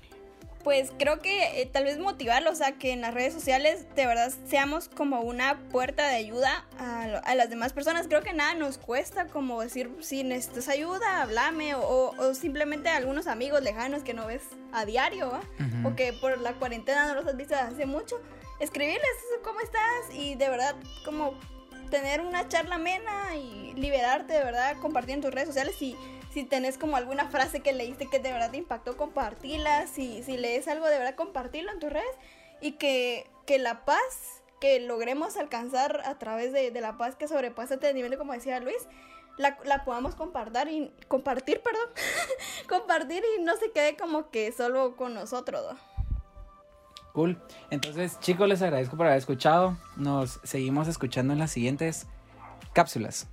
Pues 0.64 0.92
creo 0.98 1.20
que 1.20 1.62
eh, 1.62 1.66
tal 1.66 1.84
vez 1.84 1.98
motivarlos, 1.98 2.58
sea, 2.58 2.72
que 2.72 2.92
en 2.92 3.00
las 3.00 3.14
redes 3.14 3.32
sociales 3.32 3.86
de 3.94 4.06
verdad 4.06 4.32
seamos 4.46 4.88
como 4.88 5.20
una 5.20 5.58
puerta 5.70 6.06
de 6.08 6.16
ayuda 6.16 6.66
a, 6.78 7.34
las 7.34 7.48
demás 7.48 7.72
personas. 7.72 8.06
Creo 8.08 8.22
que 8.22 8.34
nada 8.34 8.54
nos 8.54 8.76
cuesta 8.76 9.28
como 9.28 9.62
decir, 9.62 9.90
si 10.00 10.24
necesitas 10.24 10.68
ayuda, 10.68 11.22
háblame, 11.22 11.74
o, 11.74 12.12
o, 12.18 12.34
simplemente 12.34 12.88
algunos 12.90 13.28
amigos 13.28 13.62
lejanos 13.62 14.02
que 14.02 14.12
no 14.12 14.26
ves 14.26 14.42
a 14.72 14.84
diario, 14.84 15.40
o 15.84 15.94
que 15.94 16.12
por 16.12 16.38
la 16.38 16.52
cuarentena 16.54 17.06
no 17.06 17.14
los 17.14 17.26
has 17.26 17.36
visto 17.36 17.54
hace 17.54 17.86
mucho, 17.86 18.20
escribirles 18.60 19.00
cómo 19.42 19.60
estás 19.60 20.14
y 20.14 20.34
de 20.34 20.50
verdad 20.50 20.74
como 21.04 21.38
tener 21.90 22.20
una 22.20 22.48
charla 22.48 22.76
amena 22.76 23.36
y 23.36 23.74
liberarte 23.74 24.32
de 24.34 24.44
verdad, 24.44 24.76
compartir 24.80 25.14
en 25.14 25.20
tus 25.20 25.32
redes 25.32 25.48
sociales. 25.48 25.74
Si, 25.78 25.96
si 26.32 26.44
tenés 26.44 26.78
como 26.78 26.96
alguna 26.96 27.28
frase 27.28 27.60
que 27.60 27.72
leíste 27.72 28.08
que 28.08 28.18
de 28.18 28.32
verdad 28.32 28.50
te 28.50 28.58
impactó, 28.58 28.96
compartirla. 28.96 29.86
Si, 29.86 30.22
si 30.22 30.36
lees 30.36 30.68
algo, 30.68 30.86
de 30.86 30.98
verdad, 30.98 31.14
compartirlo 31.14 31.72
en 31.72 31.78
tus 31.78 31.92
redes. 31.92 32.16
Y 32.60 32.72
que, 32.72 33.30
que 33.46 33.58
la 33.58 33.84
paz 33.84 34.42
que 34.60 34.80
logremos 34.80 35.36
alcanzar 35.36 36.02
a 36.04 36.18
través 36.18 36.52
de, 36.52 36.70
de 36.70 36.80
la 36.80 36.98
paz 36.98 37.14
que 37.14 37.28
sobrepasa 37.28 37.74
el 37.74 37.78
entendimiento, 37.78 38.18
como 38.18 38.32
decía 38.32 38.58
Luis, 38.58 38.88
la, 39.36 39.56
la, 39.64 39.84
podamos 39.84 40.16
compartir 40.16 40.68
y 40.68 40.92
compartir, 41.06 41.60
perdón, 41.60 41.88
compartir 42.68 43.22
y 43.38 43.42
no 43.42 43.56
se 43.56 43.70
quede 43.70 43.96
como 43.96 44.30
que 44.30 44.50
solo 44.52 44.96
con 44.96 45.14
nosotros. 45.14 45.76
Cool. 47.12 47.38
Entonces, 47.70 48.18
chicos, 48.20 48.48
les 48.48 48.62
agradezco 48.62 48.96
por 48.96 49.06
haber 49.06 49.18
escuchado. 49.18 49.76
Nos 49.96 50.40
seguimos 50.42 50.88
escuchando 50.88 51.32
en 51.32 51.38
las 51.38 51.50
siguientes 51.50 52.06
cápsulas. 52.72 53.28